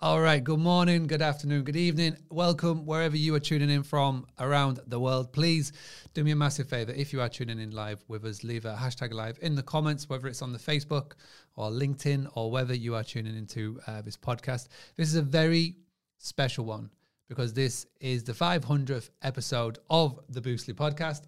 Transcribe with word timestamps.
All 0.00 0.20
right. 0.20 0.42
Good 0.42 0.58
morning, 0.58 1.06
good 1.06 1.22
afternoon, 1.22 1.62
good 1.62 1.76
evening. 1.76 2.16
Welcome 2.28 2.84
wherever 2.84 3.16
you 3.16 3.34
are 3.36 3.40
tuning 3.40 3.70
in 3.70 3.84
from 3.84 4.26
around 4.38 4.80
the 4.86 4.98
world. 4.98 5.32
Please 5.32 5.72
do 6.12 6.24
me 6.24 6.32
a 6.32 6.36
massive 6.36 6.68
favor. 6.68 6.92
If 6.92 7.12
you 7.12 7.20
are 7.22 7.28
tuning 7.28 7.60
in 7.60 7.70
live 7.70 8.04
with 8.08 8.24
us, 8.24 8.42
leave 8.42 8.64
a 8.64 8.74
hashtag 8.74 9.14
live 9.14 9.38
in 9.40 9.54
the 9.54 9.62
comments, 9.62 10.08
whether 10.08 10.26
it's 10.26 10.42
on 10.42 10.52
the 10.52 10.58
Facebook 10.58 11.12
or 11.56 11.70
LinkedIn 11.70 12.28
or 12.34 12.50
whether 12.50 12.74
you 12.74 12.94
are 12.96 13.04
tuning 13.04 13.36
into 13.36 13.80
uh, 13.86 14.02
this 14.02 14.16
podcast. 14.16 14.66
This 14.96 15.08
is 15.08 15.14
a 15.14 15.22
very 15.22 15.76
special 16.18 16.64
one 16.64 16.90
because 17.28 17.54
this 17.54 17.86
is 18.00 18.24
the 18.24 18.32
500th 18.32 19.10
episode 19.22 19.78
of 19.88 20.18
the 20.28 20.40
Boostly 20.40 20.74
podcast. 20.74 21.22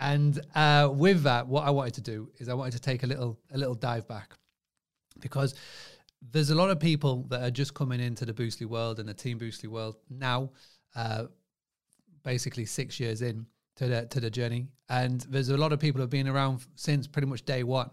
And 0.00 0.40
uh, 0.54 0.90
with 0.92 1.24
that, 1.24 1.48
what 1.48 1.66
I 1.66 1.70
wanted 1.70 1.94
to 1.94 2.00
do 2.00 2.30
is 2.38 2.48
I 2.48 2.54
wanted 2.54 2.72
to 2.72 2.80
take 2.80 3.02
a 3.02 3.06
little 3.06 3.38
a 3.52 3.58
little 3.58 3.74
dive 3.74 4.06
back 4.06 4.34
because 5.20 5.54
there's 6.30 6.50
a 6.50 6.54
lot 6.54 6.70
of 6.70 6.78
people 6.78 7.24
that 7.30 7.42
are 7.42 7.50
just 7.50 7.74
coming 7.74 8.00
into 8.00 8.24
the 8.24 8.32
Boostly 8.32 8.66
world 8.66 9.00
and 9.00 9.08
the 9.08 9.14
Team 9.14 9.38
Boostly 9.38 9.68
world 9.68 9.96
now, 10.08 10.50
uh, 10.94 11.24
basically 12.22 12.64
six 12.64 13.00
years 13.00 13.22
in 13.22 13.46
to 13.76 13.86
the 13.86 14.06
to 14.06 14.20
the 14.20 14.30
journey, 14.30 14.68
and 14.88 15.22
there's 15.22 15.48
a 15.48 15.56
lot 15.56 15.72
of 15.72 15.80
people 15.80 16.00
who've 16.00 16.10
been 16.10 16.28
around 16.28 16.64
since 16.76 17.06
pretty 17.06 17.26
much 17.26 17.44
day 17.44 17.62
one. 17.62 17.90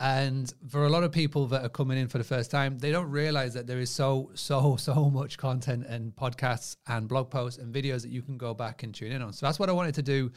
And 0.00 0.52
for 0.68 0.86
a 0.86 0.88
lot 0.88 1.04
of 1.04 1.12
people 1.12 1.46
that 1.46 1.64
are 1.64 1.68
coming 1.68 1.96
in 1.98 2.08
for 2.08 2.18
the 2.18 2.24
first 2.24 2.50
time, 2.50 2.78
they 2.78 2.90
don't 2.90 3.08
realize 3.10 3.54
that 3.54 3.68
there 3.68 3.78
is 3.78 3.90
so, 3.90 4.32
so, 4.34 4.74
so 4.76 5.08
much 5.08 5.38
content 5.38 5.86
and 5.86 6.14
podcasts 6.14 6.76
and 6.88 7.06
blog 7.06 7.30
posts 7.30 7.60
and 7.60 7.72
videos 7.72 8.02
that 8.02 8.10
you 8.10 8.20
can 8.20 8.36
go 8.36 8.54
back 8.54 8.82
and 8.82 8.92
tune 8.92 9.12
in 9.12 9.22
on. 9.22 9.32
So 9.32 9.46
that's 9.46 9.60
what 9.60 9.68
I 9.68 9.72
wanted 9.72 9.94
to 9.94 10.02
do 10.02 10.32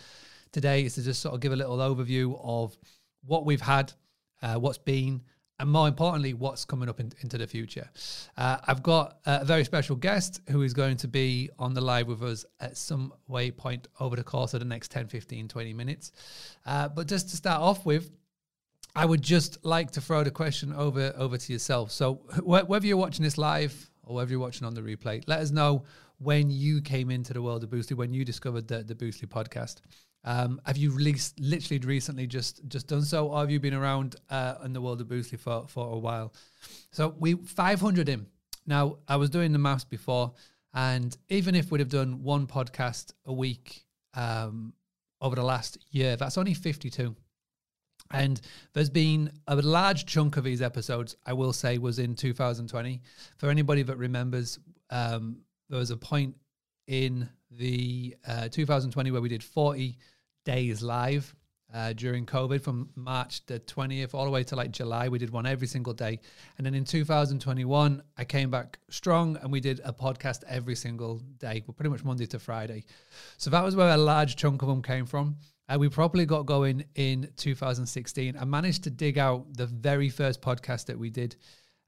today 0.52 0.84
is 0.84 0.96
to 0.96 1.04
just 1.04 1.22
sort 1.22 1.36
of 1.36 1.42
give 1.42 1.52
a 1.52 1.56
little 1.56 1.78
overview 1.78 2.40
of 2.44 2.78
what 3.26 3.46
we've 3.46 3.62
had, 3.62 3.94
uh, 4.42 4.56
what's 4.56 4.78
been, 4.78 5.22
and 5.60 5.70
more 5.70 5.88
importantly, 5.88 6.34
what's 6.34 6.66
coming 6.66 6.88
up 6.88 7.00
in, 7.00 7.12
into 7.22 7.38
the 7.38 7.48
future. 7.48 7.90
Uh, 8.38 8.58
I've 8.68 8.84
got 8.84 9.18
a 9.26 9.44
very 9.44 9.64
special 9.64 9.96
guest 9.96 10.42
who 10.50 10.62
is 10.62 10.74
going 10.74 10.98
to 10.98 11.08
be 11.08 11.50
on 11.58 11.74
the 11.74 11.82
live 11.82 12.08
with 12.08 12.22
us 12.22 12.46
at 12.60 12.78
some 12.78 13.12
waypoint 13.30 13.86
over 14.00 14.16
the 14.16 14.24
course 14.24 14.54
of 14.54 14.60
the 14.60 14.66
next 14.66 14.92
10, 14.92 15.08
15, 15.08 15.48
20 15.48 15.74
minutes. 15.74 16.12
Uh, 16.66 16.88
but 16.88 17.08
just 17.08 17.30
to 17.30 17.36
start 17.36 17.62
off 17.62 17.86
with, 17.86 18.12
I 18.96 19.06
would 19.06 19.22
just 19.22 19.64
like 19.66 19.92
to 19.92 20.02
throw 20.02 20.24
the 20.24 20.32
question 20.32 20.74
over 20.74 21.14
over 21.18 21.38
to 21.38 21.54
yourself. 21.54 21.92
So 21.92 22.16
wh- 22.38 22.68
whether 22.68 22.86
you're 22.86 22.98
watching 22.98 23.24
this 23.24 23.38
live 23.38 23.92
or 24.04 24.16
whether 24.16 24.32
you're 24.32 24.40
watching 24.40 24.66
on 24.66 24.74
the 24.74 24.82
replay, 24.82 25.24
let 25.28 25.40
us 25.40 25.52
know 25.52 25.84
when 26.20 26.50
you 26.50 26.82
came 26.82 27.12
into 27.12 27.34
the 27.34 27.42
world 27.42 27.64
of 27.64 27.70
Boostly, 27.70 27.96
when 27.96 28.14
you 28.14 28.26
discovered 28.26 28.68
the, 28.68 28.84
the 28.84 28.96
Boostly 28.96 29.28
podcast. 29.28 29.82
Um, 30.28 30.60
have 30.66 30.76
you 30.76 30.92
released 30.92 31.40
literally 31.40 31.80
recently 31.80 32.28
just 32.28 32.60
just 32.68 32.88
done 32.88 33.04
so, 33.04 33.30
or 33.30 33.40
have 33.40 33.50
you 33.50 33.62
been 33.62 33.74
around 33.74 34.18
uh, 34.30 34.56
in 34.66 34.74
the 34.74 34.82
world 34.82 35.00
of 35.00 35.08
Boostly 35.08 35.40
for 35.40 35.66
for 35.70 35.88
a 35.94 35.98
while? 35.98 36.34
So 36.92 37.16
we 37.18 37.36
500 37.36 38.10
in. 38.10 38.28
Now 38.66 38.98
I 39.08 39.16
was 39.16 39.30
doing 39.30 39.54
the 39.54 39.58
maths 39.58 39.86
before, 39.86 40.34
and 40.74 41.18
even 41.30 41.56
if 41.56 41.72
we'd 41.72 41.80
have 41.80 41.88
done 41.88 42.24
one 42.24 42.46
podcast 42.46 43.14
a 43.26 43.32
week 43.32 43.86
um, 44.16 44.74
over 45.22 45.38
the 45.38 45.44
last 45.44 45.78
year, 45.92 46.18
that's 46.18 46.38
only 46.38 46.54
52. 46.54 47.16
And 48.12 48.42
there's 48.74 48.90
been 48.90 49.32
a 49.48 49.56
large 49.56 50.06
chunk 50.06 50.36
of 50.36 50.44
these 50.44 50.62
episodes, 50.62 51.16
I 51.26 51.32
will 51.32 51.54
say, 51.54 51.78
was 51.78 52.00
in 52.00 52.16
2020. 52.16 53.02
For 53.38 53.50
anybody 53.50 53.82
that 53.84 53.96
remembers, 53.96 54.60
um, 54.90 55.38
there 55.70 55.80
was 55.80 55.92
a 55.92 55.98
point 55.98 56.36
in 56.88 57.30
the 57.50 58.16
uh, 58.28 58.50
2020 58.50 59.12
where 59.12 59.22
we 59.22 59.30
did 59.30 59.44
40 59.44 59.98
days 60.48 60.82
live 60.82 61.36
uh, 61.74 61.92
during 61.92 62.26
COVID 62.26 62.62
from 62.62 62.90
March 62.96 63.46
the 63.48 63.60
20th 63.60 64.14
all 64.14 64.24
the 64.24 64.32
way 64.32 64.46
to 64.46 64.56
like 64.56 64.72
July. 64.72 65.10
We 65.10 65.20
did 65.20 65.30
one 65.30 65.46
every 65.46 65.68
single 65.68 65.94
day. 65.94 66.22
And 66.58 66.66
then 66.66 66.74
in 66.74 66.86
2021, 66.86 68.02
I 68.18 68.24
came 68.24 68.50
back 68.50 68.80
strong 68.90 69.38
and 69.42 69.52
we 69.52 69.60
did 69.60 69.82
a 69.84 69.92
podcast 69.92 70.46
every 70.48 70.76
single 70.76 71.18
day, 71.38 71.64
well, 71.68 71.74
pretty 71.74 71.90
much 71.90 72.06
Monday 72.06 72.26
to 72.28 72.40
Friday. 72.40 72.86
So 73.36 73.50
that 73.50 73.62
was 73.62 73.76
where 73.76 73.94
a 73.94 73.98
large 73.98 74.38
chunk 74.38 74.62
of 74.62 74.70
them 74.70 74.82
came 74.82 75.06
from. 75.06 75.36
Uh, 75.68 75.76
we 75.78 75.90
probably 75.90 76.26
got 76.26 76.46
going 76.46 76.86
in 76.96 77.30
2016. 77.36 78.38
I 78.40 78.46
managed 78.46 78.86
to 78.86 78.90
dig 78.90 79.18
out 79.18 79.48
the 79.54 79.66
very 79.66 80.10
first 80.10 80.42
podcast 80.42 80.86
that 80.86 80.98
we 80.98 81.10
did. 81.10 81.36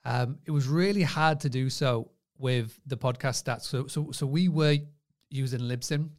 Um, 0.04 0.40
it 0.46 0.52
was 0.52 0.68
really 0.68 1.04
hard 1.04 1.40
to 1.42 1.50
do 1.50 1.70
so 1.70 2.12
with 2.38 2.78
the 2.86 2.98
podcast 2.98 3.42
stats. 3.42 3.62
So, 3.62 3.88
so, 3.88 4.12
so 4.12 4.28
we 4.28 4.50
were 4.50 4.80
using 5.30 5.62
Libsyn 5.62 6.10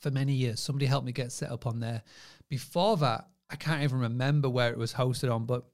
for 0.00 0.10
many 0.10 0.32
years. 0.32 0.60
Somebody 0.60 0.86
helped 0.86 1.06
me 1.06 1.12
get 1.12 1.32
set 1.32 1.50
up 1.50 1.66
on 1.66 1.80
there. 1.80 2.02
Before 2.48 2.96
that, 2.98 3.26
I 3.50 3.56
can't 3.56 3.82
even 3.82 4.00
remember 4.00 4.48
where 4.48 4.70
it 4.70 4.78
was 4.78 4.92
hosted 4.92 5.32
on, 5.32 5.46
but 5.46 5.64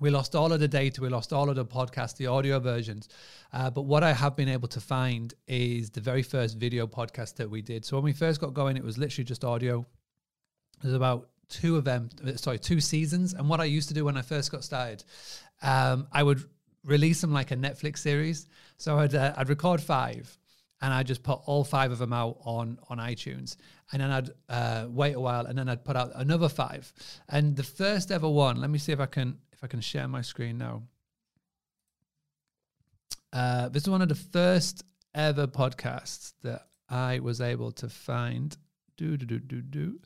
we 0.00 0.10
lost 0.10 0.34
all 0.34 0.52
of 0.52 0.60
the 0.60 0.68
data, 0.68 1.00
we 1.00 1.08
lost 1.08 1.32
all 1.32 1.48
of 1.48 1.56
the 1.56 1.64
podcast, 1.64 2.16
the 2.16 2.26
audio 2.26 2.58
versions. 2.58 3.08
Uh, 3.52 3.70
but 3.70 3.82
what 3.82 4.02
I 4.02 4.12
have 4.12 4.36
been 4.36 4.48
able 4.48 4.68
to 4.68 4.80
find 4.80 5.32
is 5.46 5.90
the 5.90 6.00
very 6.00 6.22
first 6.22 6.58
video 6.58 6.86
podcast 6.86 7.36
that 7.36 7.50
we 7.50 7.62
did. 7.62 7.84
So 7.84 7.96
when 7.96 8.04
we 8.04 8.12
first 8.12 8.40
got 8.40 8.54
going, 8.54 8.76
it 8.76 8.84
was 8.84 8.98
literally 8.98 9.24
just 9.24 9.44
audio. 9.44 9.86
There's 10.82 10.94
about 10.94 11.28
two 11.48 11.76
of 11.76 11.84
them, 11.84 12.08
sorry, 12.36 12.58
two 12.58 12.80
seasons. 12.80 13.34
And 13.34 13.48
what 13.48 13.60
I 13.60 13.64
used 13.64 13.88
to 13.88 13.94
do 13.94 14.04
when 14.04 14.16
I 14.16 14.22
first 14.22 14.50
got 14.50 14.64
started, 14.64 15.04
um, 15.62 16.08
I 16.10 16.22
would 16.22 16.42
release 16.84 17.20
them 17.20 17.32
like 17.32 17.50
a 17.50 17.56
Netflix 17.56 17.98
series. 17.98 18.48
So 18.78 18.98
I'd, 18.98 19.14
uh, 19.14 19.34
I'd 19.36 19.48
record 19.48 19.80
five 19.80 20.36
and 20.82 20.92
I 20.92 21.04
just 21.04 21.22
put 21.22 21.38
all 21.46 21.62
five 21.62 21.92
of 21.92 21.98
them 21.98 22.12
out 22.12 22.38
on 22.44 22.78
on 22.90 22.98
iTunes, 22.98 23.56
and 23.92 24.02
then 24.02 24.10
I'd 24.10 24.30
uh, 24.48 24.86
wait 24.90 25.14
a 25.14 25.20
while, 25.20 25.46
and 25.46 25.56
then 25.56 25.68
I'd 25.68 25.84
put 25.84 25.96
out 25.96 26.10
another 26.16 26.48
five. 26.48 26.92
And 27.28 27.56
the 27.56 27.62
first 27.62 28.10
ever 28.10 28.28
one, 28.28 28.60
let 28.60 28.68
me 28.68 28.78
see 28.78 28.92
if 28.92 29.00
I 29.00 29.06
can 29.06 29.38
if 29.52 29.62
I 29.62 29.68
can 29.68 29.80
share 29.80 30.08
my 30.08 30.20
screen 30.20 30.58
now. 30.58 30.82
Uh, 33.32 33.68
this 33.68 33.84
is 33.84 33.88
one 33.88 34.02
of 34.02 34.08
the 34.08 34.16
first 34.16 34.84
ever 35.14 35.46
podcasts 35.46 36.34
that 36.42 36.66
I 36.90 37.20
was 37.20 37.40
able 37.40 37.70
to 37.72 37.88
find. 37.88 38.54
Do 38.96 39.16
do 39.16 39.24
do 39.24 39.38
do 39.38 39.62
do. 39.62 40.00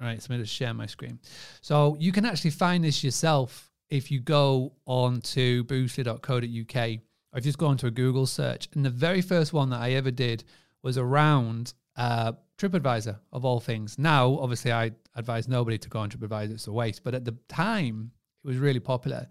All 0.00 0.08
right, 0.08 0.20
so 0.20 0.26
I'm 0.30 0.38
going 0.38 0.44
to 0.44 0.50
share 0.50 0.74
my 0.74 0.86
screen. 0.86 1.20
So 1.60 1.96
you 2.00 2.10
can 2.10 2.24
actually 2.24 2.50
find 2.50 2.82
this 2.82 3.04
yourself 3.04 3.70
if 3.88 4.10
you 4.10 4.20
go 4.20 4.72
on 4.86 5.20
to 5.20 5.62
boostly.co.uk 5.64 7.00
you 7.34 7.40
just 7.42 7.58
go 7.58 7.70
into 7.70 7.86
a 7.86 7.90
Google 7.90 8.26
search. 8.26 8.68
And 8.74 8.84
the 8.84 8.90
very 8.90 9.22
first 9.22 9.52
one 9.52 9.70
that 9.70 9.80
I 9.80 9.92
ever 9.92 10.10
did 10.10 10.44
was 10.82 10.98
around 10.98 11.74
uh, 11.96 12.32
TripAdvisor, 12.58 13.18
of 13.32 13.44
all 13.44 13.60
things. 13.60 13.98
Now, 13.98 14.38
obviously, 14.38 14.72
I 14.72 14.92
advise 15.16 15.48
nobody 15.48 15.78
to 15.78 15.88
go 15.88 16.00
on 16.00 16.10
TripAdvisor, 16.10 16.52
it's 16.52 16.66
a 16.66 16.72
waste. 16.72 17.04
But 17.04 17.14
at 17.14 17.24
the 17.24 17.36
time, 17.48 18.10
it 18.44 18.48
was 18.48 18.58
really 18.58 18.80
popular. 18.80 19.28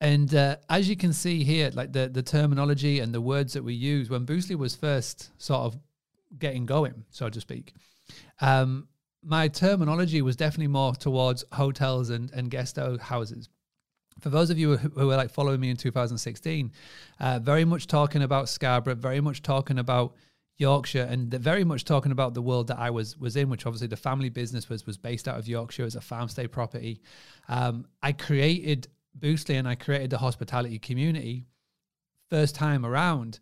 And 0.00 0.32
uh, 0.34 0.56
as 0.68 0.88
you 0.88 0.96
can 0.96 1.12
see 1.12 1.42
here, 1.42 1.70
like 1.74 1.92
the, 1.92 2.08
the 2.08 2.22
terminology 2.22 3.00
and 3.00 3.12
the 3.12 3.20
words 3.20 3.52
that 3.54 3.64
we 3.64 3.74
use 3.74 4.08
when 4.10 4.26
Boostly 4.26 4.56
was 4.56 4.76
first 4.76 5.30
sort 5.42 5.62
of 5.62 5.78
getting 6.38 6.66
going, 6.66 7.04
so 7.10 7.28
to 7.28 7.40
speak, 7.40 7.74
um, 8.40 8.86
my 9.24 9.48
terminology 9.48 10.22
was 10.22 10.36
definitely 10.36 10.68
more 10.68 10.94
towards 10.94 11.44
hotels 11.52 12.10
and, 12.10 12.30
and 12.32 12.50
guest 12.50 12.78
houses 13.00 13.48
for 14.20 14.30
those 14.30 14.50
of 14.50 14.58
you 14.58 14.76
who, 14.76 15.06
were 15.06 15.16
like 15.16 15.30
following 15.30 15.60
me 15.60 15.70
in 15.70 15.76
2016, 15.76 16.72
uh, 17.20 17.38
very 17.40 17.64
much 17.64 17.86
talking 17.86 18.22
about 18.22 18.48
Scarborough, 18.48 18.94
very 18.94 19.20
much 19.20 19.42
talking 19.42 19.78
about 19.78 20.14
Yorkshire, 20.56 21.06
and 21.08 21.32
very 21.32 21.64
much 21.64 21.84
talking 21.84 22.10
about 22.10 22.34
the 22.34 22.42
world 22.42 22.66
that 22.68 22.78
I 22.78 22.90
was 22.90 23.16
was 23.16 23.36
in, 23.36 23.48
which 23.48 23.66
obviously 23.66 23.86
the 23.86 23.96
family 23.96 24.28
business 24.28 24.68
was 24.68 24.86
was 24.86 24.96
based 24.96 25.28
out 25.28 25.38
of 25.38 25.46
Yorkshire 25.46 25.84
as 25.84 25.94
a 25.94 26.00
farm 26.00 26.28
stay 26.28 26.48
property. 26.48 27.00
Um, 27.48 27.86
I 28.02 28.12
created 28.12 28.88
Boostly 29.18 29.58
and 29.58 29.68
I 29.68 29.74
created 29.74 30.10
the 30.10 30.18
hospitality 30.18 30.78
community 30.78 31.46
first 32.30 32.54
time 32.54 32.84
around 32.84 33.40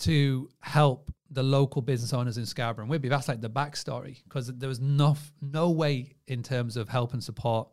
to 0.00 0.48
help 0.60 1.12
the 1.30 1.42
local 1.42 1.82
business 1.82 2.12
owners 2.12 2.38
in 2.38 2.46
Scarborough 2.46 2.84
and 2.84 2.90
Whitby. 2.90 3.08
That's 3.08 3.28
like 3.28 3.40
the 3.40 3.50
backstory 3.50 4.22
because 4.24 4.48
there 4.48 4.68
was 4.68 4.80
no 4.80 5.16
no 5.40 5.70
way 5.70 6.14
in 6.26 6.42
terms 6.42 6.76
of 6.76 6.88
help 6.88 7.12
and 7.12 7.22
support 7.22 7.68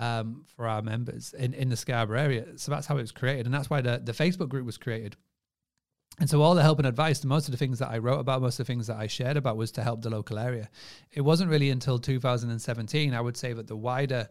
um, 0.00 0.44
for 0.56 0.66
our 0.66 0.82
members 0.82 1.34
in, 1.34 1.52
in 1.54 1.68
the 1.68 1.76
Scarborough 1.76 2.20
area. 2.20 2.46
So 2.56 2.72
that's 2.72 2.86
how 2.86 2.96
it 2.96 3.02
was 3.02 3.12
created. 3.12 3.46
And 3.46 3.54
that's 3.54 3.70
why 3.70 3.82
the, 3.82 4.00
the 4.02 4.12
Facebook 4.12 4.48
group 4.48 4.64
was 4.64 4.78
created. 4.78 5.14
And 6.18 6.28
so 6.28 6.42
all 6.42 6.54
the 6.54 6.62
help 6.62 6.78
and 6.78 6.88
advice, 6.88 7.22
most 7.24 7.46
of 7.46 7.52
the 7.52 7.58
things 7.58 7.78
that 7.78 7.90
I 7.90 7.98
wrote 7.98 8.18
about, 8.18 8.42
most 8.42 8.58
of 8.58 8.66
the 8.66 8.72
things 8.72 8.86
that 8.88 8.96
I 8.96 9.06
shared 9.06 9.36
about 9.36 9.56
was 9.56 9.70
to 9.72 9.82
help 9.82 10.02
the 10.02 10.10
local 10.10 10.38
area. 10.38 10.68
It 11.12 11.20
wasn't 11.20 11.50
really 11.50 11.70
until 11.70 11.98
2017, 11.98 13.14
I 13.14 13.20
would 13.20 13.36
say 13.36 13.52
that 13.52 13.68
the 13.68 13.76
wider 13.76 14.28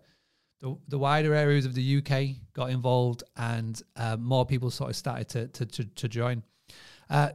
the, 0.62 0.76
the 0.90 1.00
wider 1.00 1.34
areas 1.34 1.66
of 1.66 1.74
the 1.74 1.98
UK 1.98 2.36
got 2.52 2.70
involved 2.70 3.24
and 3.38 3.82
uh, 3.96 4.18
more 4.18 4.46
people 4.46 4.70
sort 4.70 4.90
of 4.90 4.96
started 4.98 5.30
to, 5.30 5.48
to, 5.48 5.66
to, 5.66 5.86
to 5.86 6.08
join. 6.10 6.44
Uh, 7.10 7.30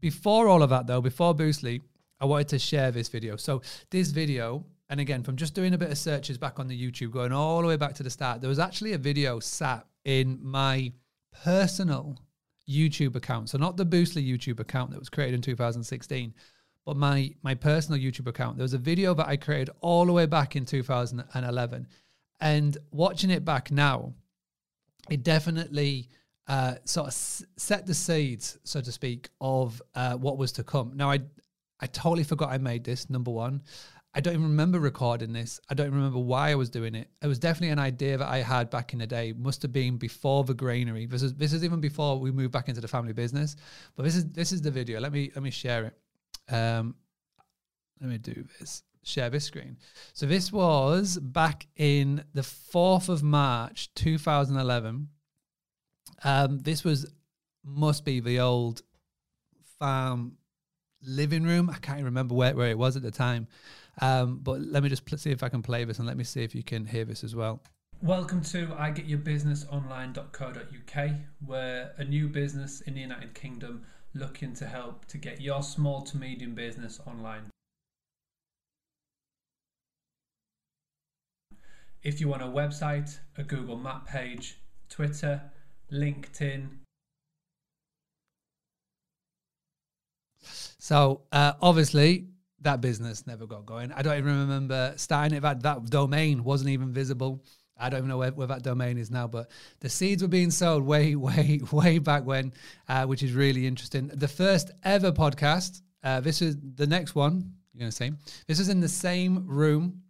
before 0.00 0.48
all 0.48 0.64
of 0.64 0.70
that 0.70 0.88
though, 0.88 1.00
before 1.00 1.32
Boostly, 1.32 1.80
I 2.20 2.24
wanted 2.24 2.48
to 2.48 2.58
share 2.58 2.90
this 2.90 3.08
video. 3.08 3.36
So 3.36 3.62
this 3.90 4.10
video 4.10 4.64
and 4.90 4.98
again, 4.98 5.22
from 5.22 5.36
just 5.36 5.54
doing 5.54 5.72
a 5.72 5.78
bit 5.78 5.90
of 5.90 5.96
searches 5.96 6.36
back 6.36 6.58
on 6.58 6.66
the 6.66 6.76
YouTube, 6.76 7.12
going 7.12 7.32
all 7.32 7.62
the 7.62 7.68
way 7.68 7.76
back 7.76 7.94
to 7.94 8.02
the 8.02 8.10
start, 8.10 8.40
there 8.40 8.48
was 8.48 8.58
actually 8.58 8.92
a 8.92 8.98
video 8.98 9.38
sat 9.38 9.86
in 10.04 10.40
my 10.42 10.92
personal 11.44 12.18
YouTube 12.68 13.14
account. 13.14 13.50
So 13.50 13.56
not 13.56 13.76
the 13.76 13.86
Boostly 13.86 14.28
YouTube 14.28 14.58
account 14.58 14.90
that 14.90 14.98
was 14.98 15.08
created 15.08 15.36
in 15.36 15.42
2016, 15.42 16.34
but 16.84 16.96
my 16.96 17.32
my 17.42 17.54
personal 17.54 18.00
YouTube 18.00 18.26
account. 18.26 18.56
There 18.56 18.64
was 18.64 18.74
a 18.74 18.78
video 18.78 19.14
that 19.14 19.28
I 19.28 19.36
created 19.36 19.70
all 19.80 20.06
the 20.06 20.12
way 20.12 20.26
back 20.26 20.56
in 20.56 20.66
2011. 20.66 21.86
And 22.40 22.78
watching 22.90 23.30
it 23.30 23.44
back 23.44 23.70
now, 23.70 24.14
it 25.08 25.22
definitely 25.22 26.08
uh, 26.48 26.74
sort 26.84 27.06
of 27.06 27.14
set 27.14 27.86
the 27.86 27.94
seeds, 27.94 28.58
so 28.64 28.80
to 28.80 28.90
speak, 28.90 29.28
of 29.40 29.80
uh, 29.94 30.14
what 30.14 30.36
was 30.36 30.50
to 30.52 30.64
come. 30.64 30.96
Now, 30.96 31.12
I 31.12 31.20
I 31.78 31.86
totally 31.86 32.24
forgot 32.24 32.50
I 32.50 32.58
made 32.58 32.82
this. 32.82 33.08
Number 33.08 33.30
one, 33.30 33.62
I 34.12 34.20
don't 34.20 34.34
even 34.34 34.46
remember 34.46 34.80
recording 34.80 35.32
this. 35.32 35.60
I 35.68 35.74
don't 35.74 35.92
remember 35.92 36.18
why 36.18 36.50
I 36.50 36.56
was 36.56 36.68
doing 36.68 36.96
it. 36.96 37.08
It 37.22 37.28
was 37.28 37.38
definitely 37.38 37.70
an 37.70 37.78
idea 37.78 38.18
that 38.18 38.28
I 38.28 38.38
had 38.38 38.68
back 38.68 38.92
in 38.92 38.98
the 38.98 39.06
day. 39.06 39.32
Must 39.32 39.62
have 39.62 39.72
been 39.72 39.98
before 39.98 40.42
the 40.42 40.54
granary. 40.54 41.06
This 41.06 41.22
is 41.22 41.34
this 41.34 41.52
is 41.52 41.62
even 41.62 41.80
before 41.80 42.18
we 42.18 42.32
moved 42.32 42.50
back 42.50 42.68
into 42.68 42.80
the 42.80 42.88
family 42.88 43.12
business. 43.12 43.54
But 43.94 44.02
this 44.02 44.16
is 44.16 44.26
this 44.32 44.50
is 44.50 44.62
the 44.62 44.70
video. 44.70 44.98
Let 44.98 45.12
me 45.12 45.30
let 45.34 45.44
me 45.44 45.50
share 45.50 45.84
it. 45.84 46.52
Um, 46.52 46.96
let 48.00 48.10
me 48.10 48.18
do 48.18 48.44
this. 48.58 48.82
Share 49.04 49.30
this 49.30 49.44
screen. 49.44 49.78
So 50.12 50.26
this 50.26 50.52
was 50.52 51.16
back 51.16 51.68
in 51.76 52.24
the 52.34 52.42
fourth 52.42 53.08
of 53.08 53.22
March, 53.22 53.94
two 53.94 54.18
thousand 54.18 54.56
eleven. 54.56 55.08
Um, 56.24 56.58
this 56.58 56.82
was 56.82 57.06
must 57.64 58.04
be 58.04 58.18
the 58.18 58.40
old 58.40 58.82
farm 59.78 60.36
living 61.02 61.44
room. 61.44 61.70
I 61.70 61.78
can't 61.78 62.04
remember 62.04 62.34
where, 62.34 62.56
where 62.56 62.70
it 62.70 62.78
was 62.78 62.96
at 62.96 63.02
the 63.02 63.10
time. 63.10 63.46
Um, 64.00 64.40
but 64.42 64.60
let 64.60 64.82
me 64.82 64.88
just 64.88 65.04
pl- 65.04 65.18
see 65.18 65.30
if 65.30 65.42
I 65.42 65.48
can 65.48 65.62
play 65.62 65.84
this 65.84 65.98
and 65.98 66.06
let 66.06 66.16
me 66.16 66.24
see 66.24 66.42
if 66.42 66.54
you 66.54 66.62
can 66.62 66.86
hear 66.86 67.04
this 67.04 67.22
as 67.22 67.36
well. 67.36 67.60
Welcome 68.02 68.40
to 68.44 68.68
igetyourbusinessonline.co.uk. 68.68 71.10
We're 71.46 71.90
a 71.98 72.04
new 72.04 72.28
business 72.28 72.80
in 72.80 72.94
the 72.94 73.02
United 73.02 73.34
Kingdom 73.34 73.84
looking 74.14 74.54
to 74.54 74.66
help 74.66 75.04
to 75.06 75.18
get 75.18 75.42
your 75.42 75.62
small 75.62 76.00
to 76.02 76.16
medium 76.16 76.54
business 76.54 76.98
online. 77.06 77.50
If 82.02 82.22
you 82.22 82.28
want 82.28 82.40
a 82.40 82.46
website, 82.46 83.18
a 83.36 83.42
Google 83.42 83.76
Map 83.76 84.06
page, 84.06 84.58
Twitter, 84.88 85.42
LinkedIn. 85.92 86.68
So 90.78 91.20
uh, 91.30 91.52
obviously 91.60 92.29
that 92.62 92.80
business 92.80 93.26
never 93.26 93.46
got 93.46 93.66
going. 93.66 93.92
I 93.92 94.02
don't 94.02 94.18
even 94.18 94.40
remember 94.40 94.94
starting 94.96 95.36
it. 95.36 95.40
That 95.40 95.62
that 95.62 95.86
domain 95.86 96.44
wasn't 96.44 96.70
even 96.70 96.92
visible. 96.92 97.42
I 97.80 97.88
don't 97.88 97.98
even 97.98 98.08
know 98.08 98.18
where, 98.18 98.30
where 98.32 98.46
that 98.48 98.62
domain 98.62 98.98
is 98.98 99.10
now, 99.10 99.26
but 99.26 99.50
the 99.80 99.88
seeds 99.88 100.22
were 100.22 100.28
being 100.28 100.50
sowed 100.50 100.84
way, 100.84 101.14
way, 101.16 101.60
way 101.72 101.98
back 101.98 102.24
when, 102.24 102.52
uh, 102.88 103.06
which 103.06 103.22
is 103.22 103.32
really 103.32 103.66
interesting. 103.66 104.08
The 104.08 104.28
first 104.28 104.70
ever 104.84 105.12
podcast. 105.12 105.80
Uh, 106.02 106.20
this 106.20 106.40
is 106.40 106.56
the 106.76 106.86
next 106.86 107.14
one. 107.14 107.52
You're 107.72 107.80
going 107.80 107.90
to 107.90 107.96
see. 107.96 108.10
This 108.46 108.58
is 108.58 108.68
in 108.68 108.80
the 108.80 108.88
same 108.88 109.46
room, 109.46 110.02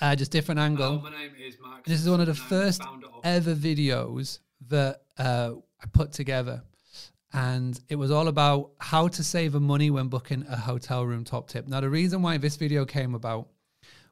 uh, 0.00 0.16
just 0.16 0.32
different 0.32 0.58
angle. 0.58 1.00
My 1.00 1.10
name 1.10 1.32
is 1.38 1.56
Mark. 1.60 1.84
This 1.84 2.00
is 2.00 2.08
one 2.08 2.20
of 2.20 2.26
the 2.26 2.34
first 2.34 2.82
ever 3.22 3.54
videos 3.54 4.38
that 4.68 5.02
uh, 5.18 5.52
I 5.82 5.86
put 5.92 6.12
together. 6.12 6.62
And 7.32 7.80
it 7.88 7.96
was 7.96 8.10
all 8.10 8.28
about 8.28 8.72
how 8.78 9.08
to 9.08 9.22
save 9.22 9.54
money 9.54 9.90
when 9.90 10.08
booking 10.08 10.44
a 10.48 10.56
hotel 10.56 11.06
room 11.06 11.24
top 11.24 11.48
tip. 11.48 11.68
Now, 11.68 11.80
the 11.80 11.90
reason 11.90 12.22
why 12.22 12.38
this 12.38 12.56
video 12.56 12.84
came 12.84 13.14
about 13.14 13.48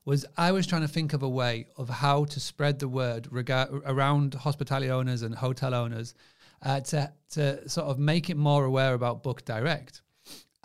was 0.04 0.24
I 0.36 0.52
was 0.52 0.66
trying 0.66 0.82
to 0.82 0.88
think 0.88 1.12
of 1.12 1.22
a 1.22 1.28
way 1.28 1.66
of 1.76 1.88
how 1.88 2.24
to 2.24 2.40
spread 2.40 2.78
the 2.78 2.88
word 2.88 3.28
rega- 3.30 3.68
around 3.84 4.34
hospitality 4.34 4.90
owners 4.90 5.22
and 5.22 5.34
hotel 5.34 5.74
owners 5.74 6.14
uh, 6.62 6.80
to, 6.80 7.12
to 7.30 7.68
sort 7.68 7.88
of 7.88 7.98
make 7.98 8.30
it 8.30 8.36
more 8.36 8.64
aware 8.64 8.94
about 8.94 9.22
Book 9.22 9.44
Direct. 9.44 10.00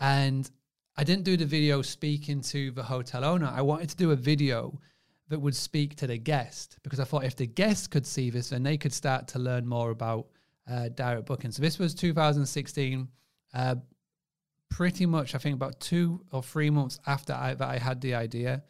And 0.00 0.50
I 0.96 1.04
didn't 1.04 1.24
do 1.24 1.36
the 1.36 1.44
video 1.44 1.82
speaking 1.82 2.40
to 2.42 2.70
the 2.70 2.82
hotel 2.82 3.24
owner. 3.24 3.52
I 3.52 3.62
wanted 3.62 3.90
to 3.90 3.96
do 3.96 4.12
a 4.12 4.16
video 4.16 4.80
that 5.28 5.40
would 5.40 5.56
speak 5.56 5.96
to 5.96 6.06
the 6.06 6.18
guest 6.18 6.78
because 6.82 7.00
I 7.00 7.04
thought 7.04 7.24
if 7.24 7.36
the 7.36 7.46
guest 7.46 7.90
could 7.90 8.06
see 8.06 8.30
this, 8.30 8.50
then 8.50 8.62
they 8.62 8.76
could 8.76 8.92
start 8.92 9.26
to 9.28 9.38
learn 9.38 9.66
more 9.66 9.90
about 9.90 10.26
uh, 10.70 10.88
direct 10.88 11.26
booking. 11.26 11.50
So 11.50 11.62
this 11.62 11.78
was 11.78 11.94
2016, 11.94 13.08
uh, 13.54 13.74
pretty 14.70 15.06
much 15.06 15.34
I 15.34 15.38
think 15.38 15.54
about 15.54 15.80
two 15.80 16.24
or 16.32 16.42
three 16.42 16.70
months 16.70 16.98
after 17.06 17.32
I, 17.32 17.54
that 17.54 17.68
I 17.68 17.78
had 17.78 18.00
the 18.00 18.14
idea. 18.14 18.62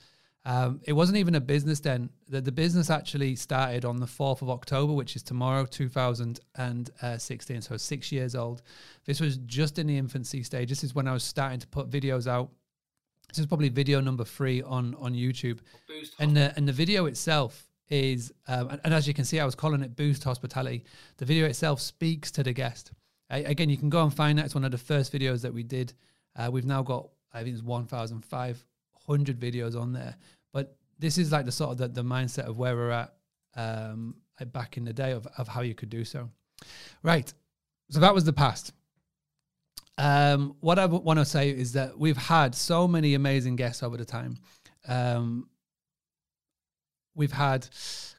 Um, 0.46 0.80
it 0.84 0.92
wasn't 0.92 1.16
even 1.18 1.36
a 1.36 1.40
business 1.40 1.80
then. 1.80 2.10
The, 2.28 2.40
the 2.40 2.52
business 2.52 2.90
actually 2.90 3.34
started 3.36 3.86
on 3.86 3.96
the 3.96 4.06
4th 4.06 4.42
of 4.42 4.50
October, 4.50 4.92
which 4.92 5.16
is 5.16 5.22
tomorrow, 5.22 5.64
2016. 5.64 7.62
So 7.62 7.76
six 7.78 8.12
years 8.12 8.34
old. 8.34 8.60
This 9.06 9.20
was 9.20 9.38
just 9.38 9.78
in 9.78 9.86
the 9.86 9.96
infancy 9.96 10.42
stage. 10.42 10.68
This 10.68 10.84
is 10.84 10.94
when 10.94 11.08
I 11.08 11.14
was 11.14 11.24
starting 11.24 11.60
to 11.60 11.66
put 11.66 11.88
videos 11.88 12.26
out. 12.26 12.50
This 13.28 13.38
is 13.38 13.46
probably 13.46 13.70
video 13.70 14.00
number 14.00 14.24
three 14.24 14.62
on 14.62 14.94
on 14.96 15.12
YouTube, 15.14 15.58
and 16.20 16.36
the 16.36 16.52
and 16.56 16.68
the 16.68 16.72
video 16.72 17.06
itself 17.06 17.66
is, 17.88 18.32
um, 18.48 18.68
and, 18.70 18.80
and 18.84 18.94
as 18.94 19.06
you 19.06 19.14
can 19.14 19.24
see, 19.24 19.40
I 19.40 19.44
was 19.44 19.54
calling 19.54 19.82
it 19.82 19.96
Boost 19.96 20.24
Hospitality. 20.24 20.84
The 21.18 21.24
video 21.24 21.46
itself 21.46 21.80
speaks 21.80 22.30
to 22.32 22.42
the 22.42 22.52
guest. 22.52 22.92
Again, 23.30 23.68
you 23.68 23.76
can 23.76 23.90
go 23.90 24.02
and 24.02 24.14
find 24.14 24.38
that. 24.38 24.44
It's 24.44 24.54
one 24.54 24.64
of 24.64 24.70
the 24.70 24.78
first 24.78 25.12
videos 25.12 25.42
that 25.42 25.52
we 25.52 25.62
did. 25.62 25.92
Uh, 26.36 26.50
we've 26.52 26.66
now 26.66 26.82
got, 26.82 27.08
I 27.32 27.42
think 27.42 27.54
it's 27.54 27.64
1,500 27.64 29.40
videos 29.40 29.80
on 29.80 29.92
there. 29.92 30.16
But 30.52 30.76
this 30.98 31.18
is 31.18 31.32
like 31.32 31.44
the 31.44 31.52
sort 31.52 31.72
of 31.72 31.78
the, 31.78 31.88
the 31.88 32.04
mindset 32.04 32.44
of 32.44 32.58
where 32.58 32.76
we're 32.76 32.90
at 32.90 33.14
um, 33.56 34.16
back 34.52 34.76
in 34.76 34.84
the 34.84 34.92
day 34.92 35.12
of, 35.12 35.26
of 35.38 35.48
how 35.48 35.62
you 35.62 35.74
could 35.74 35.90
do 35.90 36.04
so. 36.04 36.30
Right. 37.02 37.32
So 37.90 38.00
that 38.00 38.14
was 38.14 38.24
the 38.24 38.32
past. 38.32 38.72
Um, 39.96 40.56
what 40.60 40.78
I 40.78 40.86
want 40.86 41.18
to 41.18 41.24
say 41.24 41.50
is 41.50 41.72
that 41.72 41.98
we've 41.98 42.16
had 42.16 42.54
so 42.54 42.88
many 42.88 43.14
amazing 43.14 43.56
guests 43.56 43.82
over 43.82 43.96
the 43.96 44.04
time. 44.04 44.36
Um, 44.88 45.48
we've 47.14 47.32
had 47.32 47.68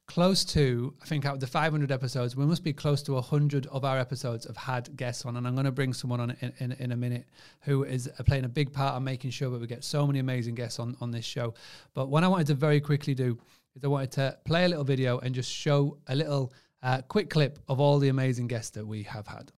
close 0.07 0.45
to, 0.45 0.93
I 1.01 1.05
think, 1.05 1.25
out 1.25 1.33
of 1.33 1.39
the 1.39 1.47
500 1.47 1.91
episodes, 1.91 2.35
we 2.35 2.45
must 2.45 2.63
be 2.63 2.73
close 2.73 3.01
to 3.03 3.13
100 3.13 3.65
of 3.67 3.83
our 3.83 3.97
episodes 3.97 4.45
have 4.45 4.57
had 4.57 4.95
guests 4.95 5.25
on. 5.25 5.37
And 5.37 5.47
I'm 5.47 5.55
going 5.55 5.65
to 5.65 5.71
bring 5.71 5.93
someone 5.93 6.19
on 6.19 6.35
in, 6.41 6.53
in, 6.59 6.71
in 6.73 6.91
a 6.91 6.95
minute 6.95 7.25
who 7.61 7.83
is 7.83 8.07
uh, 8.07 8.23
playing 8.23 8.45
a 8.45 8.49
big 8.49 8.71
part 8.71 8.95
in 8.95 9.03
making 9.03 9.31
sure 9.31 9.49
that 9.49 9.59
we 9.59 9.67
get 9.67 9.83
so 9.83 10.05
many 10.05 10.19
amazing 10.19 10.55
guests 10.55 10.79
on, 10.79 10.95
on 11.01 11.11
this 11.11 11.25
show. 11.25 11.53
But 11.93 12.09
what 12.09 12.23
I 12.23 12.27
wanted 12.27 12.47
to 12.47 12.53
very 12.53 12.79
quickly 12.79 13.15
do 13.15 13.37
is 13.75 13.83
I 13.83 13.87
wanted 13.87 14.11
to 14.13 14.37
play 14.45 14.65
a 14.65 14.69
little 14.69 14.83
video 14.83 15.19
and 15.19 15.33
just 15.33 15.51
show 15.51 15.97
a 16.07 16.15
little 16.15 16.53
uh, 16.83 17.01
quick 17.07 17.29
clip 17.29 17.59
of 17.67 17.79
all 17.79 17.97
the 17.99 18.09
amazing 18.09 18.47
guests 18.47 18.71
that 18.71 18.85
we 18.85 19.03
have 19.03 19.27
had. 19.27 19.51